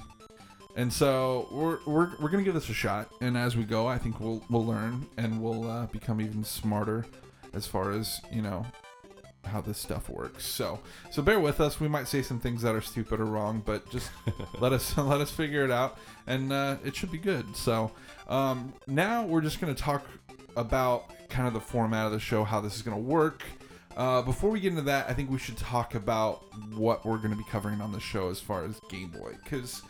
And 0.76 0.93
so 0.93 1.49
we're 1.50 1.79
we're, 1.87 2.11
we're 2.21 2.29
gonna 2.29 2.43
give 2.43 2.55
this 2.55 2.69
a 2.69 2.75
shot, 2.75 3.11
and 3.23 3.37
as 3.37 3.57
we 3.57 3.65
go, 3.65 3.87
I 3.87 3.97
think 3.97 4.21
we'll 4.21 4.45
we'll 4.50 4.67
learn 4.67 5.07
and 5.17 5.43
we'll 5.43 5.69
uh, 5.69 5.87
become 5.87 6.21
even 6.21 6.45
smarter 6.45 7.07
as 7.55 7.67
far 7.67 7.93
as 7.93 8.21
you 8.31 8.43
know 8.43 8.67
how 9.47 9.62
this 9.62 9.79
stuff 9.79 10.11
works. 10.11 10.45
So 10.45 10.79
so 11.11 11.23
bear 11.23 11.41
with 11.41 11.61
us. 11.61 11.81
We 11.81 11.88
might 11.88 12.09
say 12.09 12.21
some 12.21 12.38
things 12.38 12.61
that 12.61 12.75
are 12.75 12.83
stupid 12.83 13.21
or 13.21 13.25
wrong, 13.25 13.62
but 13.65 13.88
just 13.88 14.11
let 14.61 14.75
us 14.75 14.97
let 14.99 15.23
us 15.23 15.31
figure 15.31 15.65
it 15.65 15.71
out, 15.71 15.97
and 16.26 16.53
uh, 16.53 16.76
it 16.85 16.95
should 16.95 17.11
be 17.11 17.19
good. 17.19 17.57
So 17.57 17.91
um, 18.29 18.75
now 18.87 19.25
we're 19.25 19.41
just 19.41 19.61
gonna 19.61 19.75
talk 19.75 20.05
about 20.59 21.11
kind 21.31 21.49
of 21.49 21.55
the 21.55 21.61
format 21.61 22.05
of 22.05 22.12
the 22.12 22.21
show, 22.21 22.45
how 22.45 22.61
this 22.61 22.76
is 22.76 22.83
gonna 22.83 22.99
work. 22.99 23.43
Uh, 23.97 24.21
before 24.23 24.50
we 24.50 24.61
get 24.61 24.71
into 24.71 24.83
that, 24.83 25.09
I 25.09 25.15
think 25.15 25.31
we 25.31 25.38
should 25.38 25.57
talk 25.57 25.95
about 25.95 26.45
what 26.75 27.05
we're 27.07 27.17
going 27.19 27.31
to 27.31 27.37
be 27.37 27.45
covering 27.50 27.81
on 27.81 27.93
the 27.93 28.00
show 28.00 28.29
as 28.29 28.38
far 28.41 28.65
as 28.65 28.79
Game 28.91 29.09
Boy, 29.09 29.35
because 29.43 29.83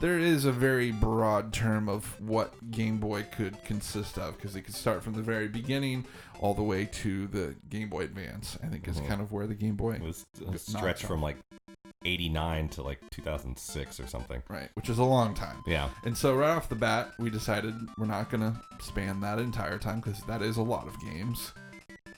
there 0.00 0.18
is 0.18 0.44
a 0.44 0.50
very 0.52 0.90
broad 0.90 1.52
term 1.52 1.88
of 1.88 2.20
what 2.20 2.52
Game 2.72 2.98
Boy 2.98 3.22
could 3.30 3.62
consist 3.64 4.18
of, 4.18 4.36
because 4.36 4.56
it 4.56 4.62
could 4.62 4.74
start 4.74 5.04
from 5.04 5.12
the 5.14 5.22
very 5.22 5.46
beginning 5.46 6.04
all 6.40 6.52
the 6.52 6.64
way 6.64 6.84
to 6.86 7.28
the 7.28 7.54
Game 7.70 7.88
Boy 7.88 8.00
Advance. 8.02 8.58
I 8.62 8.66
think 8.66 8.88
is 8.88 9.00
Mhm. 9.00 9.06
kind 9.06 9.20
of 9.20 9.30
where 9.30 9.46
the 9.46 9.54
Game 9.54 9.76
Boy, 9.76 9.92
It 9.94 10.02
was 10.02 10.26
a 10.52 10.58
stretch 10.58 11.04
from 11.04 11.22
like 11.22 11.36
89 12.04 12.68
to 12.70 12.82
like 12.82 12.98
2006 13.10 13.98
or 14.00 14.06
something. 14.06 14.42
right, 14.48 14.68
which 14.74 14.90
is 14.90 14.98
a 14.98 15.04
long 15.04 15.32
time. 15.32 15.62
Yeah. 15.66 15.88
And 16.04 16.18
so 16.18 16.34
right 16.34 16.50
off 16.50 16.68
the 16.68 16.74
bat, 16.74 17.12
we 17.18 17.30
decided 17.30 17.74
we're 17.96 18.04
not 18.06 18.30
going 18.30 18.40
to 18.42 18.60
span 18.84 19.20
that 19.20 19.38
entire 19.38 19.78
time 19.78 20.00
because 20.00 20.20
that 20.24 20.42
is 20.42 20.56
a 20.56 20.62
lot 20.62 20.86
of 20.88 21.00
games. 21.00 21.52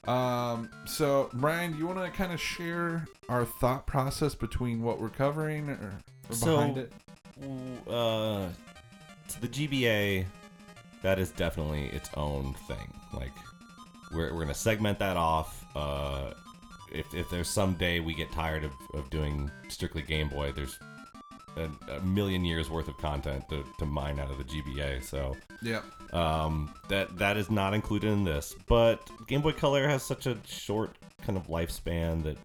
Um, 0.06 0.70
so 0.86 1.30
Bryan, 1.34 1.72
do 1.72 1.78
you 1.78 1.86
want 1.86 1.98
to 2.04 2.10
kind 2.10 2.32
of 2.32 2.40
share 2.40 3.06
our 3.28 3.44
thought 3.44 3.86
process 3.86 4.34
between 4.34 4.82
what 4.82 5.00
we're 5.00 5.08
covering 5.08 5.68
or, 5.70 5.92
or 6.30 6.34
So- 6.34 6.56
behind 6.56 6.78
it? 6.78 6.92
Uh, 7.88 8.48
so 9.28 9.40
the 9.40 9.48
GBA, 9.48 10.24
that 11.02 11.18
is 11.18 11.30
definitely 11.32 11.86
its 11.88 12.08
own 12.14 12.54
thing. 12.66 12.92
Like, 13.12 13.32
we're, 14.12 14.32
we're 14.32 14.40
gonna 14.42 14.54
segment 14.54 14.98
that 15.00 15.16
off. 15.16 15.64
Uh, 15.74 16.32
if, 16.92 17.12
if 17.14 17.28
there's 17.28 17.48
some 17.48 17.74
day 17.74 18.00
we 18.00 18.14
get 18.14 18.30
tired 18.32 18.64
of, 18.64 18.72
of 18.94 19.10
doing 19.10 19.50
strictly 19.68 20.00
Game 20.02 20.28
Boy, 20.28 20.52
there's 20.52 20.78
a, 21.56 21.92
a 21.96 22.00
million 22.00 22.44
years 22.44 22.70
worth 22.70 22.88
of 22.88 22.96
content 22.98 23.48
to, 23.48 23.64
to 23.78 23.86
mine 23.86 24.18
out 24.18 24.30
of 24.30 24.38
the 24.38 24.44
GBA. 24.44 25.02
So 25.04 25.36
Yeah. 25.62 25.80
um, 26.12 26.72
that 26.88 27.16
that 27.18 27.36
is 27.36 27.50
not 27.50 27.74
included 27.74 28.10
in 28.10 28.24
this. 28.24 28.54
But 28.66 29.08
Game 29.26 29.40
Boy 29.42 29.52
Color 29.52 29.88
has 29.88 30.02
such 30.02 30.26
a 30.26 30.36
short 30.46 30.96
kind 31.22 31.36
of 31.38 31.46
lifespan 31.48 32.22
that 32.24 32.36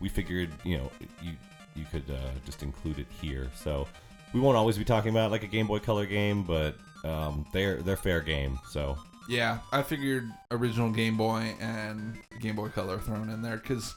we 0.00 0.08
figured, 0.08 0.50
you 0.64 0.78
know, 0.78 0.90
you 1.22 1.32
you 1.74 1.84
could 1.90 2.08
uh, 2.10 2.30
just 2.44 2.62
include 2.62 2.98
it 2.98 3.06
here. 3.20 3.50
So 3.56 3.86
we 4.34 4.40
won't 4.40 4.56
always 4.56 4.76
be 4.78 4.84
talking 4.84 5.10
about 5.10 5.30
like 5.30 5.42
a 5.42 5.46
Game 5.46 5.66
Boy 5.66 5.78
Color 5.78 6.06
game, 6.06 6.42
but 6.42 6.76
um, 7.04 7.46
they're 7.52 7.82
they're 7.82 7.96
fair 7.96 8.20
game. 8.20 8.58
So 8.68 8.96
Yeah, 9.28 9.58
I 9.72 9.82
figured 9.82 10.30
original 10.50 10.90
Game 10.90 11.16
Boy 11.16 11.54
and 11.60 12.18
Game 12.40 12.56
Boy 12.56 12.68
Color 12.68 12.98
thrown 12.98 13.28
in 13.30 13.40
there 13.42 13.56
because 13.56 13.94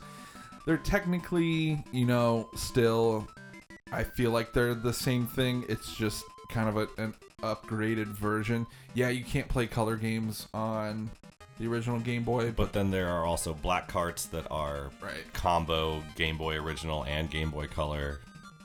they're 0.65 0.77
technically, 0.77 1.83
you 1.91 2.05
know, 2.05 2.49
still. 2.55 3.27
I 3.91 4.03
feel 4.03 4.31
like 4.31 4.51
they're 4.51 4.73
the 4.73 4.93
same 4.93 5.27
thing. 5.27 5.63
It's 5.69 5.95
just 5.95 6.25
kind 6.49 6.67
of 6.67 6.77
a, 6.77 6.87
an 7.01 7.13
upgraded 7.41 8.07
version. 8.07 8.65
Yeah, 8.93 9.09
you 9.09 9.23
can't 9.23 9.47
play 9.47 9.67
color 9.67 9.95
games 9.95 10.47
on 10.53 11.11
the 11.59 11.67
original 11.67 11.99
Game 11.99 12.23
Boy, 12.23 12.47
but 12.47 12.55
but 12.55 12.73
then 12.73 12.91
there 12.91 13.07
are 13.07 13.25
also 13.25 13.53
black 13.53 13.87
carts 13.87 14.25
that 14.27 14.47
are 14.51 14.91
right. 15.01 15.31
combo 15.33 16.03
Game 16.15 16.37
Boy 16.37 16.55
Original 16.55 17.05
and 17.05 17.29
Game 17.29 17.51
Boy 17.51 17.67
Color 17.67 18.19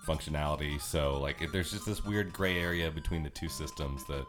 functionality. 0.07 0.81
So 0.81 1.21
like 1.21 1.43
it, 1.43 1.53
there's 1.53 1.71
just 1.71 1.87
this 1.87 2.05
weird 2.05 2.33
gray 2.33 2.59
area 2.59 2.91
between 2.91 3.23
the 3.23 3.31
two 3.31 3.49
systems 3.49 4.05
that 4.07 4.25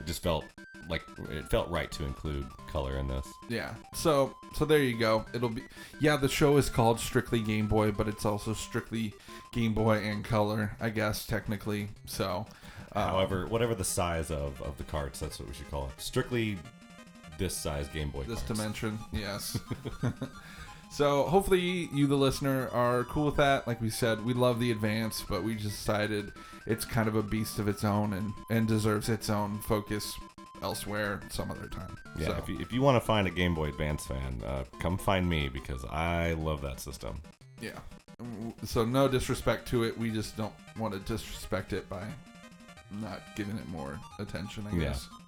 it 0.00 0.06
just 0.06 0.22
felt 0.22 0.44
like 0.88 1.02
it 1.30 1.48
felt 1.50 1.68
right 1.70 1.90
to 1.92 2.04
include 2.04 2.46
color 2.66 2.96
in 2.98 3.08
this. 3.08 3.26
Yeah. 3.48 3.74
So 3.94 4.34
so 4.54 4.64
there 4.64 4.82
you 4.82 4.98
go. 4.98 5.24
It'll 5.34 5.48
be 5.48 5.62
yeah. 6.00 6.16
The 6.16 6.28
show 6.28 6.56
is 6.56 6.68
called 6.68 6.98
Strictly 7.00 7.40
Game 7.40 7.66
Boy, 7.68 7.90
but 7.90 8.08
it's 8.08 8.24
also 8.24 8.52
strictly 8.54 9.14
Game 9.52 9.74
Boy 9.74 9.98
and 9.98 10.24
Color, 10.24 10.76
I 10.80 10.90
guess 10.90 11.26
technically. 11.26 11.88
So. 12.06 12.46
um, 12.92 13.02
However, 13.10 13.46
whatever 13.46 13.74
the 13.74 13.84
size 13.84 14.30
of, 14.30 14.60
of 14.62 14.76
the 14.78 14.84
carts, 14.84 15.20
that's 15.20 15.38
what 15.38 15.48
we 15.48 15.54
should 15.54 15.70
call 15.70 15.86
it. 15.86 16.00
Strictly 16.02 16.58
this 17.38 17.56
size 17.56 17.88
Game 17.88 18.10
Boy. 18.10 18.24
this 18.24 18.40
carts. 18.42 18.48
dimension 18.58 18.98
yes 19.12 19.58
so 20.90 21.22
hopefully 21.24 21.88
you 21.92 22.06
the 22.06 22.14
listener 22.16 22.68
are 22.70 23.04
cool 23.04 23.24
with 23.26 23.36
that 23.36 23.66
like 23.66 23.80
we 23.80 23.88
said 23.88 24.22
we 24.24 24.34
love 24.34 24.60
the 24.60 24.70
advance 24.70 25.24
but 25.26 25.42
we 25.42 25.54
just 25.54 25.76
decided 25.76 26.32
it's 26.66 26.84
kind 26.84 27.08
of 27.08 27.14
a 27.16 27.22
beast 27.22 27.58
of 27.58 27.66
its 27.66 27.82
own 27.84 28.12
and 28.12 28.32
and 28.50 28.68
deserves 28.68 29.08
its 29.08 29.30
own 29.30 29.58
focus 29.60 30.18
elsewhere 30.62 31.20
some 31.30 31.50
other 31.50 31.68
time 31.68 31.96
Yeah, 32.18 32.26
so, 32.28 32.36
if 32.36 32.48
you, 32.48 32.58
if 32.60 32.72
you 32.72 32.82
want 32.82 32.96
to 33.00 33.06
find 33.06 33.26
a 33.26 33.30
Game 33.30 33.54
Boy 33.54 33.68
Advance 33.68 34.06
fan, 34.06 34.42
uh, 34.46 34.64
come 34.80 34.98
find 34.98 35.28
me 35.28 35.48
because 35.48 35.84
I 35.90 36.32
love 36.34 36.60
that 36.62 36.80
system. 36.80 37.20
yeah 37.60 37.78
so 38.64 38.84
no 38.84 39.08
disrespect 39.08 39.66
to 39.68 39.82
it 39.84 39.96
we 39.96 40.10
just 40.10 40.36
don't 40.36 40.52
want 40.78 40.92
to 40.92 41.00
disrespect 41.00 41.72
it 41.72 41.88
by 41.88 42.04
not 43.00 43.22
giving 43.34 43.56
it 43.56 43.66
more 43.70 43.98
attention 44.18 44.66
i 44.70 44.76
guess. 44.76 45.08
Yeah. 45.10 45.18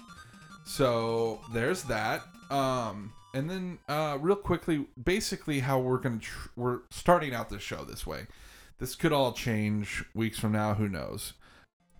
so 0.64 1.40
there's 1.52 1.84
that 1.84 2.22
um 2.50 3.12
and 3.32 3.48
then 3.48 3.78
uh 3.88 4.18
real 4.20 4.36
quickly 4.36 4.86
basically 5.02 5.60
how 5.60 5.78
we're 5.78 5.96
gonna 5.98 6.18
tr- 6.18 6.48
we're 6.54 6.80
starting 6.90 7.34
out 7.34 7.48
the 7.48 7.58
show 7.58 7.82
this 7.84 8.06
way 8.06 8.26
this 8.78 8.94
could 8.94 9.12
all 9.12 9.32
change 9.32 10.04
weeks 10.14 10.38
from 10.38 10.52
now 10.52 10.74
who 10.74 10.86
knows 10.88 11.32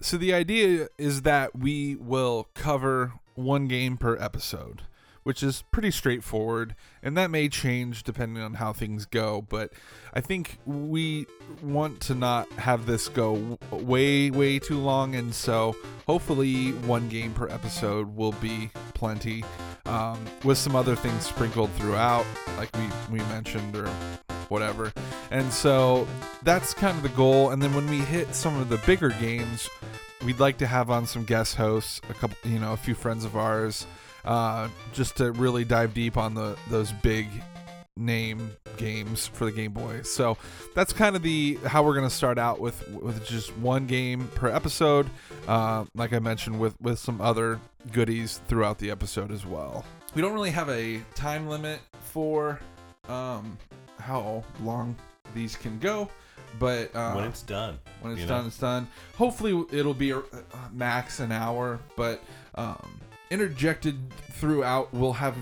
so 0.00 0.16
the 0.18 0.34
idea 0.34 0.88
is 0.98 1.22
that 1.22 1.56
we 1.56 1.94
will 1.96 2.48
cover 2.54 3.14
one 3.34 3.66
game 3.66 3.96
per 3.96 4.16
episode 4.18 4.82
which 5.24 5.42
is 5.42 5.62
pretty 5.70 5.90
straightforward 5.90 6.74
and 7.02 7.16
that 7.16 7.30
may 7.30 7.48
change 7.48 8.02
depending 8.02 8.42
on 8.42 8.54
how 8.54 8.72
things 8.72 9.06
go 9.06 9.40
but 9.48 9.72
i 10.14 10.20
think 10.20 10.58
we 10.66 11.26
want 11.62 12.00
to 12.00 12.14
not 12.14 12.50
have 12.52 12.86
this 12.86 13.08
go 13.08 13.58
way 13.70 14.30
way 14.30 14.58
too 14.58 14.78
long 14.78 15.14
and 15.14 15.34
so 15.34 15.76
hopefully 16.06 16.72
one 16.72 17.08
game 17.08 17.32
per 17.32 17.48
episode 17.48 18.16
will 18.16 18.32
be 18.32 18.70
plenty 18.94 19.44
um, 19.86 20.18
with 20.44 20.58
some 20.58 20.76
other 20.76 20.96
things 20.96 21.26
sprinkled 21.26 21.70
throughout 21.72 22.26
like 22.56 22.70
we, 22.76 23.18
we 23.18 23.18
mentioned 23.26 23.76
or 23.76 23.88
whatever. 24.48 24.92
And 25.30 25.50
so 25.52 26.06
that's 26.42 26.74
kind 26.74 26.96
of 26.96 27.02
the 27.02 27.08
goal 27.10 27.50
and 27.50 27.62
then 27.62 27.74
when 27.74 27.88
we 27.88 27.98
hit 27.98 28.34
some 28.34 28.60
of 28.60 28.68
the 28.68 28.76
bigger 28.78 29.08
games 29.20 29.68
we'd 30.24 30.40
like 30.40 30.58
to 30.58 30.66
have 30.66 30.90
on 30.90 31.06
some 31.06 31.24
guest 31.24 31.56
hosts 31.56 32.00
a 32.08 32.14
couple 32.14 32.36
you 32.50 32.58
know 32.58 32.72
a 32.72 32.76
few 32.76 32.94
friends 32.94 33.24
of 33.24 33.36
ours 33.36 33.86
uh, 34.24 34.68
just 34.92 35.16
to 35.16 35.32
really 35.32 35.64
dive 35.64 35.94
deep 35.94 36.16
on 36.16 36.34
the 36.34 36.56
those 36.68 36.92
big 36.92 37.28
name 37.96 38.56
games 38.76 39.26
for 39.26 39.44
the 39.44 39.52
Game 39.52 39.72
Boy. 39.72 40.02
So 40.02 40.38
that's 40.74 40.92
kind 40.92 41.16
of 41.16 41.22
the 41.22 41.58
how 41.66 41.82
we're 41.82 41.94
gonna 41.94 42.10
start 42.10 42.38
out 42.38 42.60
with 42.60 42.88
with 42.88 43.26
just 43.26 43.56
one 43.58 43.86
game 43.86 44.28
per 44.34 44.48
episode. 44.48 45.08
Uh, 45.46 45.84
like 45.94 46.12
I 46.12 46.18
mentioned, 46.18 46.58
with 46.58 46.80
with 46.80 46.98
some 46.98 47.20
other 47.20 47.60
goodies 47.92 48.40
throughout 48.48 48.78
the 48.78 48.90
episode 48.90 49.30
as 49.30 49.44
well. 49.44 49.84
We 50.14 50.22
don't 50.22 50.34
really 50.34 50.50
have 50.50 50.68
a 50.68 51.00
time 51.14 51.48
limit 51.48 51.80
for 52.12 52.60
um, 53.08 53.58
how 53.98 54.44
long 54.62 54.94
these 55.34 55.56
can 55.56 55.78
go, 55.78 56.08
but 56.58 56.94
uh, 56.94 57.12
when 57.14 57.24
it's 57.24 57.42
done. 57.42 57.78
when 58.00 58.12
it's 58.14 58.26
done, 58.26 58.42
know? 58.42 58.46
it's 58.48 58.58
done. 58.58 58.88
Hopefully, 59.16 59.64
it'll 59.70 59.94
be 59.94 60.10
a, 60.10 60.18
a 60.18 60.24
max 60.72 61.20
an 61.20 61.32
hour, 61.32 61.80
but 61.96 62.22
um, 62.54 63.00
interjected 63.30 63.98
throughout, 64.32 64.92
we'll 64.92 65.14
have. 65.14 65.36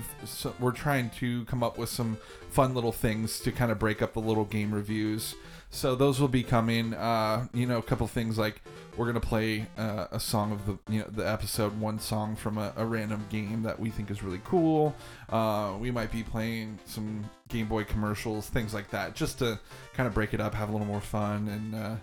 We're 0.59 0.71
trying 0.71 1.09
to 1.19 1.45
come 1.45 1.63
up 1.63 1.77
with 1.77 1.89
some 1.89 2.17
fun 2.51 2.73
little 2.75 2.91
things 2.91 3.39
to 3.39 3.51
kind 3.51 3.71
of 3.71 3.79
break 3.79 4.01
up 4.01 4.13
the 4.13 4.19
little 4.21 4.45
game 4.45 4.73
reviews. 4.73 5.33
So 5.73 5.95
those 5.95 6.19
will 6.19 6.27
be 6.27 6.43
coming. 6.43 6.93
Uh, 6.93 7.47
you 7.53 7.65
know, 7.65 7.77
a 7.77 7.81
couple 7.81 8.05
things 8.07 8.37
like 8.37 8.61
we're 8.97 9.05
gonna 9.05 9.21
play 9.21 9.67
uh, 9.77 10.07
a 10.11 10.19
song 10.19 10.51
of 10.51 10.65
the 10.65 10.77
you 10.91 10.99
know 10.99 11.07
the 11.09 11.27
episode, 11.27 11.79
one 11.79 11.97
song 11.97 12.35
from 12.35 12.57
a, 12.57 12.73
a 12.75 12.85
random 12.85 13.25
game 13.29 13.63
that 13.63 13.79
we 13.79 13.89
think 13.89 14.11
is 14.11 14.21
really 14.21 14.41
cool. 14.43 14.93
Uh, 15.29 15.73
we 15.79 15.89
might 15.89 16.11
be 16.11 16.23
playing 16.23 16.77
some 16.85 17.23
Game 17.47 17.67
Boy 17.67 17.85
commercials, 17.85 18.49
things 18.49 18.73
like 18.73 18.89
that, 18.91 19.15
just 19.15 19.39
to 19.39 19.57
kind 19.93 20.07
of 20.07 20.13
break 20.13 20.33
it 20.33 20.41
up, 20.41 20.53
have 20.53 20.67
a 20.67 20.71
little 20.73 20.87
more 20.87 20.99
fun, 21.01 21.47
and 21.47 21.73
uh, 21.75 21.95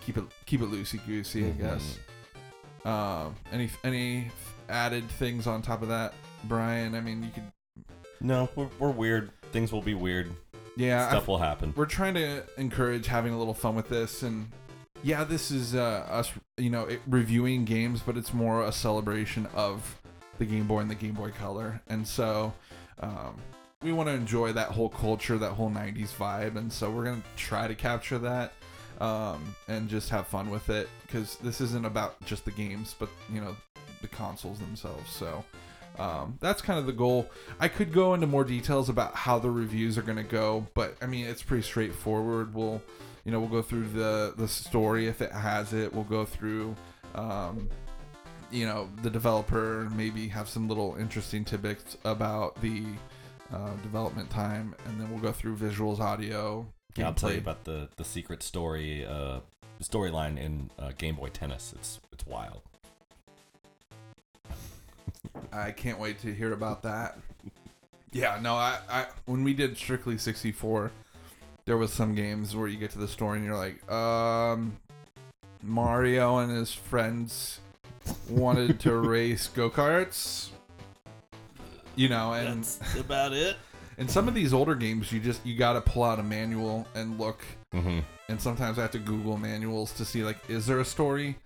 keep 0.00 0.16
it 0.16 0.24
keep 0.46 0.60
it 0.62 0.70
loosey 0.70 1.04
goosey, 1.04 1.42
Mhm. 1.42 1.48
I 1.48 1.62
guess. 1.62 1.98
Um, 2.84 3.34
any 3.52 3.70
any 3.82 4.30
added 4.68 5.08
things 5.10 5.48
on 5.48 5.62
top 5.62 5.82
of 5.82 5.88
that, 5.88 6.14
Bryan? 6.44 6.94
I 6.94 7.00
mean, 7.00 7.24
you 7.24 7.30
could. 7.34 7.42
No, 8.20 8.48
we're, 8.54 8.68
we're 8.78 8.90
weird. 8.92 9.30
Things 9.52 9.72
will 9.72 9.82
be 9.82 9.94
weird. 9.94 10.32
Yeah, 10.76 11.08
Stuff 11.08 11.28
will 11.28 11.38
happen. 11.38 11.72
we're 11.74 11.86
trying 11.86 12.14
to 12.14 12.42
encourage 12.58 13.06
having 13.06 13.32
a 13.32 13.38
little 13.38 13.54
fun 13.54 13.74
with 13.74 13.88
this 13.88 14.22
and 14.22 14.50
yeah 15.02 15.24
this 15.24 15.50
is 15.50 15.74
uh, 15.74 16.06
us 16.10 16.30
you 16.58 16.68
know 16.68 16.84
it, 16.84 17.00
reviewing 17.06 17.64
games 17.64 18.02
but 18.04 18.16
it's 18.16 18.34
more 18.34 18.62
a 18.62 18.72
celebration 18.72 19.46
of 19.54 19.98
the 20.38 20.44
game 20.44 20.66
boy 20.66 20.80
and 20.80 20.90
the 20.90 20.94
game 20.94 21.14
boy 21.14 21.30
color 21.30 21.80
and 21.88 22.06
so 22.06 22.52
um, 23.00 23.36
we 23.82 23.90
want 23.92 24.06
to 24.08 24.14
enjoy 24.14 24.52
that 24.52 24.68
whole 24.68 24.90
culture 24.90 25.38
that 25.38 25.52
whole 25.52 25.70
90s 25.70 26.14
vibe 26.14 26.56
and 26.56 26.70
so 26.70 26.90
we're 26.90 27.04
going 27.04 27.22
to 27.22 27.28
try 27.42 27.66
to 27.66 27.74
capture 27.74 28.18
that 28.18 28.52
um, 29.00 29.54
and 29.68 29.88
just 29.88 30.10
have 30.10 30.26
fun 30.26 30.50
with 30.50 30.68
it 30.68 30.88
because 31.06 31.36
this 31.36 31.62
isn't 31.62 31.86
about 31.86 32.22
just 32.26 32.44
the 32.44 32.50
games 32.50 32.94
but 32.98 33.08
you 33.32 33.40
know 33.40 33.56
the 34.02 34.08
consoles 34.08 34.58
themselves 34.58 35.10
so 35.10 35.42
um, 35.98 36.38
that's 36.40 36.62
kind 36.62 36.78
of 36.78 36.86
the 36.86 36.92
goal. 36.92 37.28
I 37.58 37.68
could 37.68 37.92
go 37.92 38.14
into 38.14 38.26
more 38.26 38.44
details 38.44 38.88
about 38.88 39.14
how 39.14 39.38
the 39.38 39.50
reviews 39.50 39.96
are 39.96 40.02
going 40.02 40.18
to 40.18 40.22
go, 40.22 40.66
but 40.74 40.96
I 41.00 41.06
mean 41.06 41.26
it's 41.26 41.42
pretty 41.42 41.62
straightforward. 41.62 42.54
We'll, 42.54 42.82
you 43.24 43.32
know, 43.32 43.40
we'll 43.40 43.48
go 43.48 43.62
through 43.62 43.88
the 43.88 44.34
the 44.36 44.48
story 44.48 45.06
if 45.06 45.20
it 45.20 45.32
has 45.32 45.72
it. 45.72 45.92
We'll 45.92 46.04
go 46.04 46.24
through, 46.24 46.76
um, 47.14 47.68
you 48.50 48.66
know, 48.66 48.88
the 49.02 49.10
developer. 49.10 49.88
Maybe 49.94 50.28
have 50.28 50.48
some 50.48 50.68
little 50.68 50.96
interesting 50.96 51.44
tidbits 51.44 51.96
about 52.04 52.60
the 52.60 52.84
uh, 53.52 53.74
development 53.82 54.30
time, 54.30 54.74
and 54.86 55.00
then 55.00 55.10
we'll 55.10 55.20
go 55.20 55.32
through 55.32 55.56
visuals, 55.56 56.00
audio. 56.00 56.66
Yeah, 56.96 57.06
I'll 57.06 57.14
tell 57.14 57.32
you 57.32 57.38
about 57.38 57.64
the 57.64 57.88
the 57.96 58.04
secret 58.04 58.42
story 58.42 59.04
uh, 59.04 59.40
storyline 59.82 60.38
in 60.38 60.70
uh, 60.78 60.92
Game 60.96 61.16
Boy 61.16 61.28
Tennis. 61.28 61.74
It's 61.76 62.00
it's 62.12 62.26
wild. 62.26 62.62
I 65.56 65.72
can't 65.72 65.98
wait 65.98 66.20
to 66.20 66.32
hear 66.34 66.52
about 66.52 66.82
that. 66.82 67.18
Yeah, 68.12 68.38
no, 68.40 68.54
I, 68.54 68.78
I 68.88 69.06
when 69.24 69.44
we 69.44 69.54
did 69.54 69.76
Strictly 69.76 70.16
64, 70.18 70.90
there 71.64 71.76
was 71.76 71.92
some 71.92 72.14
games 72.14 72.54
where 72.54 72.68
you 72.68 72.76
get 72.78 72.90
to 72.92 72.98
the 72.98 73.08
store 73.08 73.34
and 73.34 73.44
you're 73.44 73.56
like, 73.56 73.90
um, 73.90 74.76
Mario 75.62 76.38
and 76.38 76.50
his 76.50 76.72
friends 76.72 77.60
wanted 78.28 78.80
to 78.80 78.96
race 78.96 79.48
go 79.48 79.68
karts. 79.68 80.48
You 81.94 82.08
know, 82.08 82.32
and 82.34 82.66
about 82.98 83.32
it. 83.32 83.56
And 83.98 84.10
some 84.10 84.28
of 84.28 84.34
these 84.34 84.52
older 84.52 84.74
games, 84.74 85.10
you 85.10 85.20
just 85.20 85.44
you 85.46 85.56
got 85.56 85.72
to 85.72 85.80
pull 85.80 86.04
out 86.04 86.18
a 86.18 86.22
manual 86.22 86.86
and 86.94 87.18
look. 87.18 87.42
hmm 87.72 88.00
And 88.28 88.40
sometimes 88.40 88.78
I 88.78 88.82
have 88.82 88.90
to 88.92 88.98
Google 88.98 89.38
manuals 89.38 89.92
to 89.94 90.04
see 90.04 90.22
like, 90.22 90.38
is 90.50 90.66
there 90.66 90.80
a 90.80 90.84
story? 90.84 91.36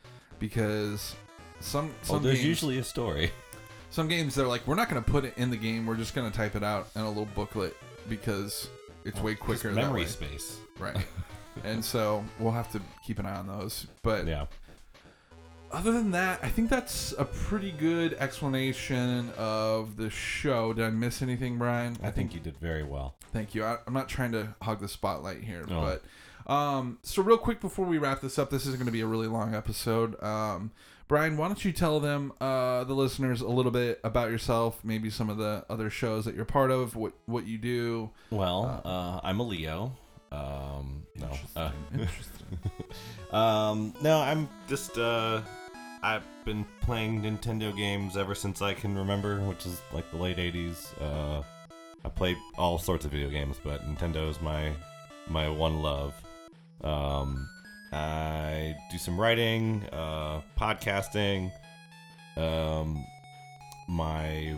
Because 0.41 1.15
some 1.61 1.95
some 2.03 2.15
Well, 2.15 2.21
there's 2.21 2.39
games, 2.39 2.49
usually 2.49 2.79
a 2.79 2.85
story. 2.85 3.31
Some 3.91 4.07
games 4.09 4.35
they're 4.35 4.47
like, 4.47 4.67
we're 4.67 4.77
not 4.77 4.89
going 4.89 5.03
to 5.03 5.11
put 5.11 5.25
it 5.25 5.35
in 5.37 5.51
the 5.51 5.57
game. 5.57 5.85
We're 5.87 5.97
just 5.97 6.15
going 6.15 6.31
to 6.31 6.37
type 6.37 6.55
it 6.55 6.63
out 6.63 6.89
in 6.95 7.03
a 7.03 7.09
little 7.09 7.27
booklet 7.35 7.77
because 8.09 8.69
it's 9.05 9.21
way 9.21 9.35
quicker. 9.35 9.73
memory 9.73 10.07
space. 10.07 10.59
right? 10.79 10.97
and 11.65 11.85
so 11.85 12.25
we'll 12.39 12.53
have 12.53 12.71
to 12.73 12.81
keep 13.05 13.19
an 13.19 13.27
eye 13.27 13.35
on 13.37 13.47
those. 13.49 13.87
But 14.03 14.27
Yeah. 14.29 14.47
other 15.73 15.93
than 15.93 16.13
that, 16.13 16.41
I 16.43 16.49
think 16.49 16.71
that's 16.71 17.13
a 17.19 17.25
pretty 17.25 17.73
good 17.73 18.15
explanation 18.15 19.31
of 19.37 19.97
the 19.97 20.09
show. 20.11 20.73
Did 20.73 20.85
I 20.85 20.91
miss 20.91 21.21
anything, 21.23 21.59
Bryan? 21.59 21.97
I 22.03 22.11
think 22.13 22.33
you 22.35 22.41
did 22.41 22.57
very 22.59 22.85
well. 22.85 23.15
Thank 23.33 23.55
you. 23.55 23.65
I, 23.65 23.79
I'm 23.87 23.93
not 23.93 24.09
trying 24.09 24.33
to 24.33 24.55
hog 24.63 24.81
the 24.81 24.89
spotlight 24.89 25.43
here, 25.43 25.65
No. 25.69 25.81
but 26.47 26.53
um, 26.53 26.99
so 27.03 27.23
real 27.23 27.39
quick 27.39 27.61
before 27.61 27.87
we 27.87 27.99
wrap 27.99 28.21
this 28.21 28.39
up, 28.39 28.51
this 28.51 28.67
is 28.67 28.75
going 28.75 28.87
to 28.87 28.93
be 28.93 29.01
a 29.03 29.07
really 29.07 29.29
long 29.29 29.55
episode. 29.55 30.21
Um, 30.23 30.71
Bryan, 31.11 31.37
why 31.37 31.49
don't 31.49 31.65
you 31.65 31.73
tell 31.73 31.99
them, 31.99 32.33
uh, 32.41 32.85
the 32.85 32.95
listeners, 32.95 33.41
a 33.41 33.49
little 33.49 33.73
bit 33.73 33.99
about 34.05 34.31
yourself, 34.31 34.79
maybe 34.85 35.11
some 35.11 35.29
of 35.29 35.39
the 35.39 35.65
other 35.69 35.91
shows 35.91 36.25
that 36.25 36.37
you're 36.37 36.45
part 36.45 36.71
of, 36.71 36.95
what 36.95 37.15
what 37.27 37.49
you 37.49 37.59
do. 37.59 38.11
Well, 38.31 38.81
uh, 38.85 39.19
I'm 39.25 39.41
a 39.41 39.43
Leo. 39.43 39.91
Um, 40.31 41.03
no. 41.17 41.33
Uh, 41.57 41.73
Interesting. 41.93 42.59
um, 43.33 43.93
no, 44.01 44.21
I'm 44.21 44.49
just, 44.69 44.99
uh, 44.99 45.43
I've 46.01 46.23
been 46.45 46.65
playing 46.81 47.23
Nintendo 47.23 47.77
games 47.77 48.17
ever 48.17 48.37
since 48.37 48.63
I 48.63 48.73
can 48.73 48.97
remember, 48.97 49.41
which 49.41 49.67
is 49.67 49.81
like 49.93 50.09
the 50.13 50.17
late 50.17 50.37
80s. 50.37 50.87
Uh, 51.03 51.43
I 52.05 52.09
played 52.09 52.37
all 52.57 52.79
sorts 52.79 53.05
of 53.05 53.11
video 53.11 53.31
games, 53.31 53.57
but 53.65 53.85
Nintendo 53.85 54.31
is 54.31 54.41
my, 54.41 54.71
my 55.27 55.49
one 55.49 55.83
love. 55.83 56.15
Um, 56.85 57.49
I 57.93 58.77
do 58.91 58.99
some 58.99 59.21
writing, 59.21 59.85
uh, 59.93 60.43
podcasting, 60.59 61.51
um, 62.37 63.05
my 63.89 64.55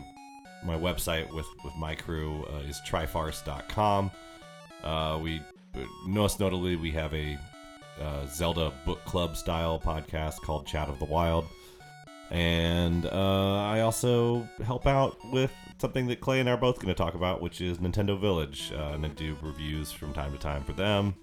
my 0.64 0.76
website 0.76 1.32
with 1.34 1.46
with 1.64 1.74
my 1.76 1.94
crew 1.94 2.44
uh, 2.52 2.58
is 2.68 2.80
trifarce.com. 2.86 4.10
Uh, 4.82 5.18
we 5.22 5.40
most 6.06 6.40
notably 6.40 6.76
we 6.76 6.90
have 6.90 7.14
a 7.14 7.38
uh, 8.00 8.26
Zelda 8.26 8.72
book 8.84 9.02
club 9.04 9.36
style 9.36 9.80
podcast 9.80 10.36
called 10.42 10.66
Chat 10.66 10.88
of 10.88 10.98
the 10.98 11.04
Wild, 11.06 11.46
and 12.30 13.06
uh, 13.06 13.62
I 13.62 13.80
also 13.80 14.46
help 14.64 14.86
out 14.86 15.16
with 15.32 15.52
something 15.78 16.06
that 16.08 16.20
Clay 16.20 16.40
and 16.40 16.48
I 16.48 16.52
are 16.52 16.56
both 16.58 16.76
going 16.76 16.88
to 16.88 16.94
talk 16.94 17.14
about, 17.14 17.40
which 17.40 17.60
is 17.60 17.78
Nintendo 17.78 18.18
Village, 18.18 18.72
uh, 18.74 18.92
and 18.92 19.04
I 19.04 19.08
do 19.08 19.36
reviews 19.42 19.90
from 19.90 20.12
time 20.12 20.32
to 20.32 20.38
time 20.38 20.64
for 20.64 20.72
them. 20.72 21.14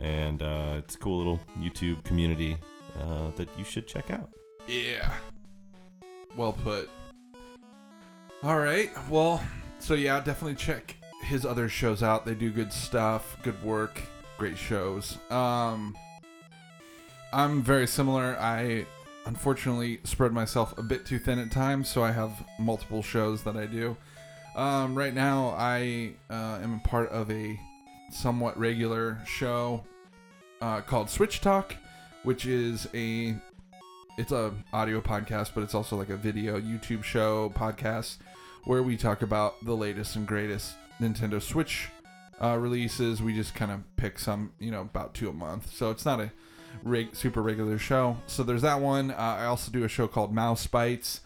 And 0.00 0.42
uh, 0.42 0.74
it's 0.78 0.94
a 0.94 0.98
cool 0.98 1.18
little 1.18 1.40
YouTube 1.58 2.02
community 2.04 2.56
uh, 3.00 3.30
that 3.36 3.48
you 3.58 3.64
should 3.64 3.86
check 3.86 4.10
out. 4.10 4.30
Yeah. 4.66 5.12
Well 6.36 6.52
put. 6.52 6.88
All 8.42 8.58
right. 8.58 8.90
Well, 9.08 9.42
so 9.78 9.94
yeah, 9.94 10.20
definitely 10.20 10.54
check 10.54 10.96
his 11.22 11.44
other 11.44 11.68
shows 11.68 12.02
out. 12.02 12.24
They 12.24 12.34
do 12.34 12.50
good 12.50 12.72
stuff, 12.72 13.36
good 13.42 13.60
work, 13.62 14.00
great 14.36 14.56
shows. 14.56 15.18
Um 15.30 15.96
I'm 17.32 17.62
very 17.62 17.86
similar. 17.86 18.36
I 18.40 18.86
unfortunately 19.26 20.00
spread 20.04 20.32
myself 20.32 20.76
a 20.78 20.82
bit 20.82 21.04
too 21.04 21.18
thin 21.18 21.38
at 21.38 21.50
times, 21.50 21.88
so 21.88 22.02
I 22.02 22.12
have 22.12 22.32
multiple 22.58 23.02
shows 23.02 23.42
that 23.42 23.56
I 23.56 23.66
do. 23.66 23.96
Um, 24.56 24.94
right 24.94 25.14
now, 25.14 25.54
I 25.56 26.14
uh, 26.30 26.58
am 26.62 26.80
a 26.82 26.88
part 26.88 27.10
of 27.10 27.30
a 27.30 27.60
somewhat 28.10 28.58
regular 28.58 29.18
show 29.26 29.84
uh, 30.60 30.80
called 30.80 31.10
Switch 31.10 31.40
Talk, 31.40 31.74
which 32.22 32.46
is 32.46 32.88
a 32.94 33.34
it's 34.16 34.32
a 34.32 34.52
audio 34.72 35.00
podcast, 35.00 35.50
but 35.54 35.62
it's 35.62 35.74
also 35.74 35.96
like 35.96 36.08
a 36.08 36.16
video 36.16 36.60
YouTube 36.60 37.04
show 37.04 37.50
podcast 37.50 38.16
where 38.64 38.82
we 38.82 38.96
talk 38.96 39.22
about 39.22 39.64
the 39.64 39.74
latest 39.74 40.16
and 40.16 40.26
greatest 40.26 40.74
Nintendo 41.00 41.40
Switch 41.40 41.88
uh, 42.42 42.56
releases. 42.58 43.22
We 43.22 43.34
just 43.34 43.54
kind 43.54 43.70
of 43.70 43.80
pick 43.96 44.18
some, 44.18 44.52
you 44.58 44.70
know, 44.70 44.82
about 44.82 45.14
two 45.14 45.28
a 45.28 45.32
month. 45.32 45.72
So 45.72 45.90
it's 45.90 46.04
not 46.04 46.20
a 46.20 46.32
reg- 46.82 47.14
super 47.14 47.42
regular 47.42 47.78
show. 47.78 48.16
So 48.26 48.42
there's 48.42 48.62
that 48.62 48.80
one. 48.80 49.12
Uh, 49.12 49.36
I 49.38 49.44
also 49.44 49.70
do 49.70 49.84
a 49.84 49.88
show 49.88 50.08
called 50.08 50.34
Mouse 50.34 50.66
Bites, 50.66 51.20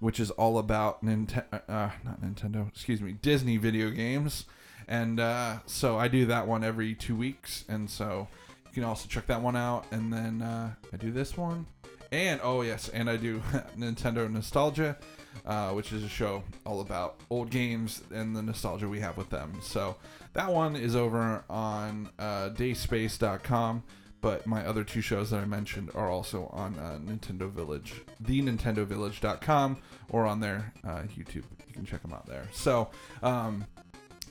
which 0.00 0.18
is 0.18 0.30
all 0.32 0.58
about 0.58 1.04
Nintendo, 1.04 1.60
uh, 1.68 1.90
not 2.04 2.22
Nintendo, 2.22 2.66
excuse 2.68 3.02
me, 3.02 3.12
Disney 3.12 3.58
video 3.58 3.90
games. 3.90 4.46
And 4.88 5.20
uh, 5.20 5.58
so 5.66 5.98
I 5.98 6.08
do 6.08 6.26
that 6.26 6.46
one 6.46 6.64
every 6.64 6.94
two 6.94 7.14
weeks. 7.14 7.64
And 7.68 7.88
so 7.88 8.26
you 8.66 8.72
can 8.72 8.84
also 8.84 9.06
check 9.08 9.26
that 9.26 9.42
one 9.42 9.56
out. 9.56 9.84
And 9.90 10.12
then 10.12 10.42
uh, 10.42 10.72
I 10.92 10.96
do 10.96 11.12
this 11.12 11.36
one. 11.36 11.66
And 12.10 12.40
oh 12.42 12.62
yes, 12.62 12.88
and 12.88 13.10
I 13.10 13.16
do 13.16 13.40
Nintendo 13.78 14.30
Nostalgia, 14.30 14.96
uh, 15.44 15.70
which 15.72 15.92
is 15.92 16.02
a 16.02 16.08
show 16.08 16.42
all 16.64 16.80
about 16.80 17.20
old 17.28 17.50
games 17.50 18.02
and 18.10 18.34
the 18.34 18.42
nostalgia 18.42 18.88
we 18.88 19.00
have 19.00 19.18
with 19.18 19.28
them. 19.28 19.58
So 19.62 19.96
that 20.32 20.50
one 20.50 20.74
is 20.74 20.96
over 20.96 21.44
on 21.50 22.08
uh, 22.18 22.50
dayspace.com. 22.50 23.82
But 24.20 24.46
my 24.46 24.66
other 24.66 24.82
two 24.82 25.00
shows 25.00 25.30
that 25.30 25.40
I 25.40 25.44
mentioned 25.44 25.90
are 25.94 26.10
also 26.10 26.46
on 26.46 26.76
uh, 26.76 26.98
Nintendo 27.00 27.48
Village, 27.48 27.94
thenintendovillage.com, 28.24 29.76
or 30.08 30.26
on 30.26 30.40
their 30.40 30.72
uh, 30.84 31.02
YouTube. 31.16 31.44
You 31.68 31.72
can 31.72 31.86
check 31.86 32.02
them 32.02 32.12
out 32.12 32.26
there. 32.26 32.48
So, 32.52 32.90
um, 33.22 33.64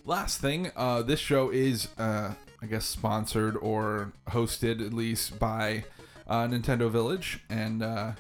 last 0.08 0.42
thing, 0.42 0.72
uh, 0.76 1.04
this 1.04 1.20
show 1.20 1.50
is, 1.50 1.90
uh, 1.98 2.34
I 2.62 2.66
guess, 2.66 2.86
sponsored 2.86 3.58
or 3.58 4.14
hosted 4.30 4.84
at 4.84 4.94
least 4.94 5.38
by 5.38 5.84
uh, 6.26 6.48
Nintendo 6.48 6.90
Village, 6.90 7.44
and 7.50 7.84
uh, 7.84 8.14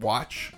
watch, 0.00 0.52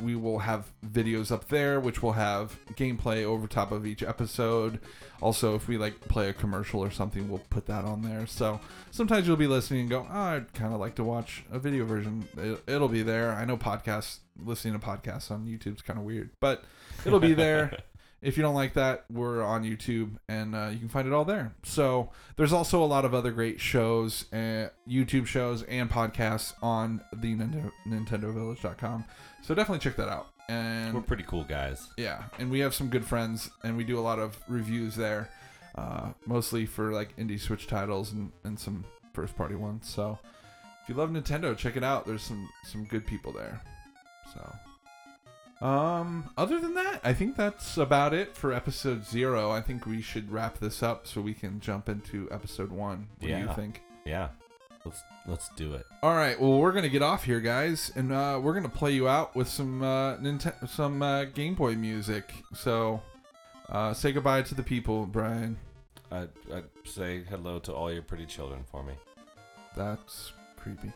we 0.00 0.16
will 0.16 0.40
have 0.40 0.70
videos 0.84 1.30
up 1.30 1.48
there, 1.48 1.78
which 1.80 2.02
will 2.02 2.12
have 2.12 2.58
gameplay 2.74 3.24
over 3.24 3.46
top 3.46 3.72
of 3.72 3.86
each 3.86 4.02
episode. 4.02 4.80
Also, 5.20 5.54
if 5.54 5.68
we 5.68 5.76
like 5.78 6.00
play 6.08 6.28
a 6.28 6.32
commercial 6.32 6.80
or 6.82 6.90
something, 6.90 7.28
we'll 7.28 7.42
put 7.50 7.66
that 7.66 7.84
on 7.84 8.02
there. 8.02 8.26
So 8.26 8.60
sometimes 8.90 9.26
you'll 9.26 9.36
be 9.36 9.46
listening 9.46 9.80
and 9.80 9.90
go, 9.90 10.06
oh, 10.10 10.18
I'd 10.18 10.52
kind 10.54 10.72
of 10.74 10.80
like 10.80 10.94
to 10.96 11.04
watch 11.04 11.44
a 11.50 11.58
video 11.58 11.84
version. 11.84 12.28
It, 12.36 12.62
it'll 12.66 12.88
be 12.88 13.02
there. 13.02 13.32
I 13.32 13.44
know 13.44 13.56
podcasts, 13.56 14.18
listening 14.44 14.78
to 14.78 14.84
podcasts 14.84 15.30
on 15.30 15.46
YouTube's 15.46 15.82
kind 15.82 15.98
of 15.98 16.04
weird, 16.04 16.30
but 16.40 16.64
it'll 17.04 17.20
be 17.20 17.34
there. 17.34 17.78
If 18.20 18.36
you 18.36 18.42
don't 18.42 18.54
like 18.54 18.74
that, 18.74 19.04
we're 19.10 19.42
on 19.44 19.62
YouTube 19.62 20.18
and 20.28 20.54
uh, 20.54 20.70
you 20.72 20.78
can 20.78 20.88
find 20.88 21.06
it 21.06 21.14
all 21.14 21.24
there. 21.24 21.52
So 21.62 22.10
there's 22.36 22.52
also 22.52 22.82
a 22.82 22.86
lot 22.86 23.04
of 23.04 23.14
other 23.14 23.30
great 23.30 23.60
shows, 23.60 24.24
uh, 24.32 24.70
YouTube 24.88 25.26
shows, 25.26 25.62
and 25.64 25.88
podcasts 25.88 26.52
on 26.60 27.00
the 27.12 27.36
Nintendo, 27.36 27.70
NintendoVillage.com. 27.86 29.04
So 29.42 29.54
definitely 29.54 29.78
check 29.78 29.96
that 29.96 30.08
out. 30.08 30.28
And 30.48 30.94
We're 30.94 31.02
pretty 31.02 31.24
cool 31.24 31.44
guys. 31.44 31.88
yeah, 31.96 32.24
and 32.38 32.50
we 32.50 32.58
have 32.60 32.74
some 32.74 32.88
good 32.88 33.04
friends, 33.04 33.50
and 33.62 33.76
we 33.76 33.84
do 33.84 33.98
a 33.98 34.00
lot 34.00 34.18
of 34.18 34.36
reviews 34.48 34.96
there, 34.96 35.28
uh, 35.74 36.12
mostly 36.26 36.64
for 36.64 36.90
like 36.92 37.14
indie 37.18 37.38
Switch 37.38 37.66
titles 37.66 38.12
and, 38.12 38.32
and 38.44 38.58
some 38.58 38.84
first 39.12 39.36
party 39.36 39.54
ones. 39.54 39.86
So 39.88 40.18
if 40.82 40.88
you 40.88 40.94
love 40.94 41.10
Nintendo, 41.10 41.56
check 41.56 41.76
it 41.76 41.84
out. 41.84 42.06
There's 42.06 42.22
some 42.22 42.48
some 42.64 42.84
good 42.86 43.06
people 43.06 43.30
there. 43.30 43.60
So. 44.32 44.52
Um, 45.60 46.30
other 46.36 46.60
than 46.60 46.74
that, 46.74 47.00
I 47.02 47.12
think 47.12 47.36
that's 47.36 47.76
about 47.76 48.14
it 48.14 48.36
for 48.36 48.52
episode 48.52 49.04
zero. 49.04 49.50
I 49.50 49.60
think 49.60 49.86
we 49.86 50.00
should 50.00 50.30
wrap 50.30 50.58
this 50.58 50.82
up 50.82 51.06
so 51.06 51.20
we 51.20 51.34
can 51.34 51.58
jump 51.60 51.88
into 51.88 52.28
episode 52.30 52.70
one. 52.70 53.08
What 53.18 53.28
do 53.28 53.36
you 53.36 53.48
think? 53.54 53.82
Yeah. 54.04 54.28
Let's 54.84 55.02
let's 55.26 55.48
do 55.50 55.74
it. 55.74 55.84
All 56.02 56.14
right, 56.14 56.40
well, 56.40 56.58
we're 56.58 56.72
gonna 56.72 56.88
get 56.88 57.02
off 57.02 57.24
here, 57.24 57.40
guys, 57.40 57.90
and 57.96 58.12
uh, 58.12 58.38
we're 58.42 58.54
gonna 58.54 58.68
play 58.68 58.92
you 58.92 59.08
out 59.08 59.34
with 59.34 59.48
some 59.48 59.82
uh, 59.82 60.16
Nintendo, 60.16 60.68
some 60.68 61.02
uh, 61.02 61.24
Game 61.24 61.54
Boy 61.54 61.74
music. 61.74 62.32
So, 62.54 63.02
uh, 63.68 63.92
say 63.92 64.12
goodbye 64.12 64.42
to 64.42 64.54
the 64.54 64.62
people, 64.62 65.04
Bryan. 65.04 65.58
I'd, 66.10 66.30
I'd 66.54 66.64
say 66.84 67.24
hello 67.28 67.58
to 67.58 67.74
all 67.74 67.92
your 67.92 68.02
pretty 68.02 68.24
children 68.24 68.64
for 68.70 68.82
me. 68.82 68.94
That's 69.76 70.32
creepy. 70.56 70.92